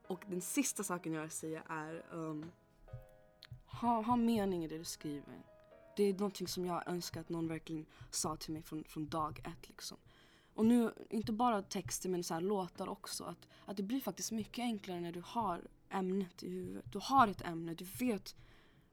Och 0.07 0.23
den 0.27 0.41
sista 0.41 0.83
saken 0.83 1.13
jag 1.13 1.21
vill 1.21 1.31
säga 1.31 1.63
är 1.69 2.05
um, 2.11 2.51
ha, 3.65 4.01
ha 4.01 4.15
mening 4.15 4.63
i 4.63 4.67
det 4.67 4.77
du 4.77 4.83
skriver. 4.83 5.45
Det 5.95 6.03
är 6.03 6.13
någonting 6.13 6.47
som 6.47 6.65
jag 6.65 6.87
önskar 6.87 7.21
att 7.21 7.29
någon 7.29 7.47
verkligen 7.47 7.85
sa 8.11 8.35
till 8.35 8.53
mig 8.53 8.61
från, 8.61 8.83
från 8.83 9.09
dag 9.09 9.39
ett. 9.39 9.69
Liksom. 9.69 9.97
Och 10.53 10.65
nu, 10.65 10.93
inte 11.09 11.31
bara 11.31 11.61
texter 11.61 12.09
men 12.09 12.23
så 12.23 12.33
här, 12.33 12.41
låtar 12.41 12.89
också. 12.89 13.23
Att, 13.23 13.47
att 13.65 13.77
det 13.77 13.83
blir 13.83 13.99
faktiskt 13.99 14.31
mycket 14.31 14.63
enklare 14.63 14.99
när 14.99 15.11
du 15.11 15.23
har 15.25 15.67
ämnet 15.89 16.43
i 16.43 16.49
huvudet. 16.49 16.91
Du 16.91 16.99
har 17.01 17.27
ett 17.27 17.41
ämne, 17.41 17.73
du 17.73 17.85
vet 17.99 18.35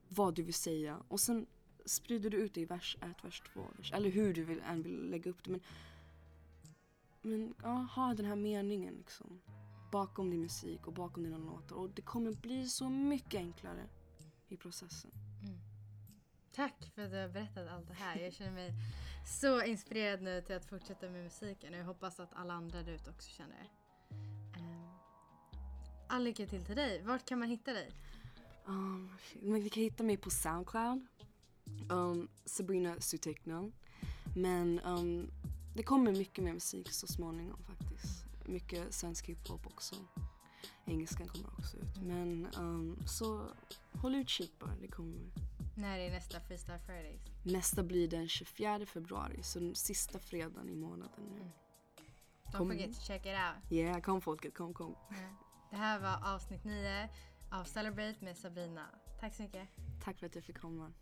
vad 0.09 0.35
du 0.35 0.43
vill 0.43 0.55
säga. 0.55 1.03
Och 1.09 1.21
sen 1.21 1.47
sprider 1.85 2.31
du 2.31 2.37
ut 2.37 2.55
det 2.55 2.61
i 2.61 2.65
vers 2.65 2.97
1, 3.01 3.25
vers 3.25 3.43
2, 3.53 3.67
vers, 3.77 3.93
eller 3.93 4.11
hur 4.11 4.35
du 4.35 4.45
vill, 4.45 4.61
än 4.61 4.83
vill 4.83 5.11
lägga 5.11 5.31
upp 5.31 5.45
det. 5.45 5.51
Men, 5.51 5.61
men 7.23 7.55
ja, 7.63 7.89
ha 7.95 8.15
den 8.15 8.27
här 8.27 8.37
meningen 8.37 8.95
liksom. 8.95 9.41
Bakom 9.93 10.31
din 10.31 10.41
musik 10.41 10.87
och 10.87 10.93
bakom 10.93 11.23
dina 11.23 11.39
låtar. 11.39 11.77
Och 11.77 11.91
det 11.91 12.03
kommer 12.03 12.33
bli 12.33 12.69
så 12.69 12.89
mycket 12.89 13.35
enklare 13.35 13.89
i 14.49 14.57
processen. 14.57 15.11
Mm. 15.43 15.59
Tack 16.53 16.91
för 16.95 17.03
att 17.03 17.11
du 17.11 17.17
har 17.17 17.29
berättat 17.29 17.69
allt 17.69 17.89
det 17.89 17.95
här. 17.95 18.21
Jag 18.21 18.33
känner 18.33 18.53
mig 18.53 18.73
så 19.27 19.63
inspirerad 19.63 20.23
nu 20.23 20.43
till 20.43 20.57
att 20.57 20.65
fortsätta 20.65 21.11
med 21.11 21.25
musiken. 21.25 21.75
Och 21.75 21.81
jag 21.81 21.85
hoppas 21.85 22.21
att 22.21 22.35
alla 22.35 22.55
andra 22.55 22.83
där 22.83 22.93
ute 22.93 23.11
också 23.11 23.31
känner 23.31 23.57
det. 23.57 23.69
Um, 24.59 24.89
all 26.09 26.25
lycka 26.25 26.47
till 26.47 26.65
till 26.65 26.77
dig. 26.77 27.03
Vart 27.03 27.25
kan 27.25 27.39
man 27.39 27.49
hitta 27.49 27.73
dig? 27.73 27.91
Um, 28.67 29.11
man 29.43 29.71
kan 29.71 29.83
hitta 29.83 30.03
mig 30.03 30.17
på 30.17 30.31
Soundcloud 30.31 31.07
um, 31.89 32.29
Sabrina 32.45 33.01
Sutekna. 33.01 33.71
Men 34.37 34.81
um, 34.81 35.31
det 35.75 35.83
kommer 35.83 36.13
mycket 36.13 36.45
mer 36.45 36.53
musik 36.53 36.93
så 36.93 37.07
småningom 37.07 37.63
faktiskt. 37.63 38.25
Mycket 38.47 38.95
svensk 38.95 39.29
hiphop 39.29 39.67
också. 39.67 39.95
Engelskan 40.85 41.29
kommer 41.29 41.49
också 41.59 41.77
ut. 41.77 42.03
Men 42.03 42.49
um, 42.59 42.99
så 43.07 43.47
håll 43.93 44.15
utkik 44.15 44.59
bara, 44.59 44.77
det 44.81 44.89
kommer. 44.89 45.31
När 45.77 45.99
är 45.99 46.11
nästa 46.11 46.41
Freestyle 46.41 46.79
Fridays? 46.79 47.21
Nästa 47.43 47.83
blir 47.83 48.09
den 48.09 48.29
24 48.29 48.87
februari, 48.87 49.43
så 49.43 49.59
den 49.59 49.75
sista 49.75 50.19
fredagen 50.19 50.69
i 50.69 50.75
månaden 50.75 51.25
nu. 51.31 51.41
Mm. 51.41 51.53
Don't 52.45 52.59
kom. 52.59 52.69
forget 52.69 52.95
to 52.95 53.01
check 53.01 53.27
it 53.27 53.33
out. 53.33 53.73
Yeah, 53.73 54.01
kom 54.01 54.21
folket, 54.21 54.55
kom 54.55 54.75
kom. 54.75 54.97
Yeah. 55.11 55.33
Det 55.71 55.77
här 55.77 56.01
var 56.01 56.35
avsnitt 56.35 56.65
9 56.65 57.09
av 57.51 57.65
Celebrate 57.65 58.25
med 58.25 58.37
Sabrina. 58.37 58.87
Tack 59.21 59.35
så 59.35 59.43
mycket. 59.43 59.69
Tack 60.05 60.19
för 60.19 60.27
att 60.27 60.35
jag 60.35 60.45
fick 60.45 60.59
komma. 60.59 60.93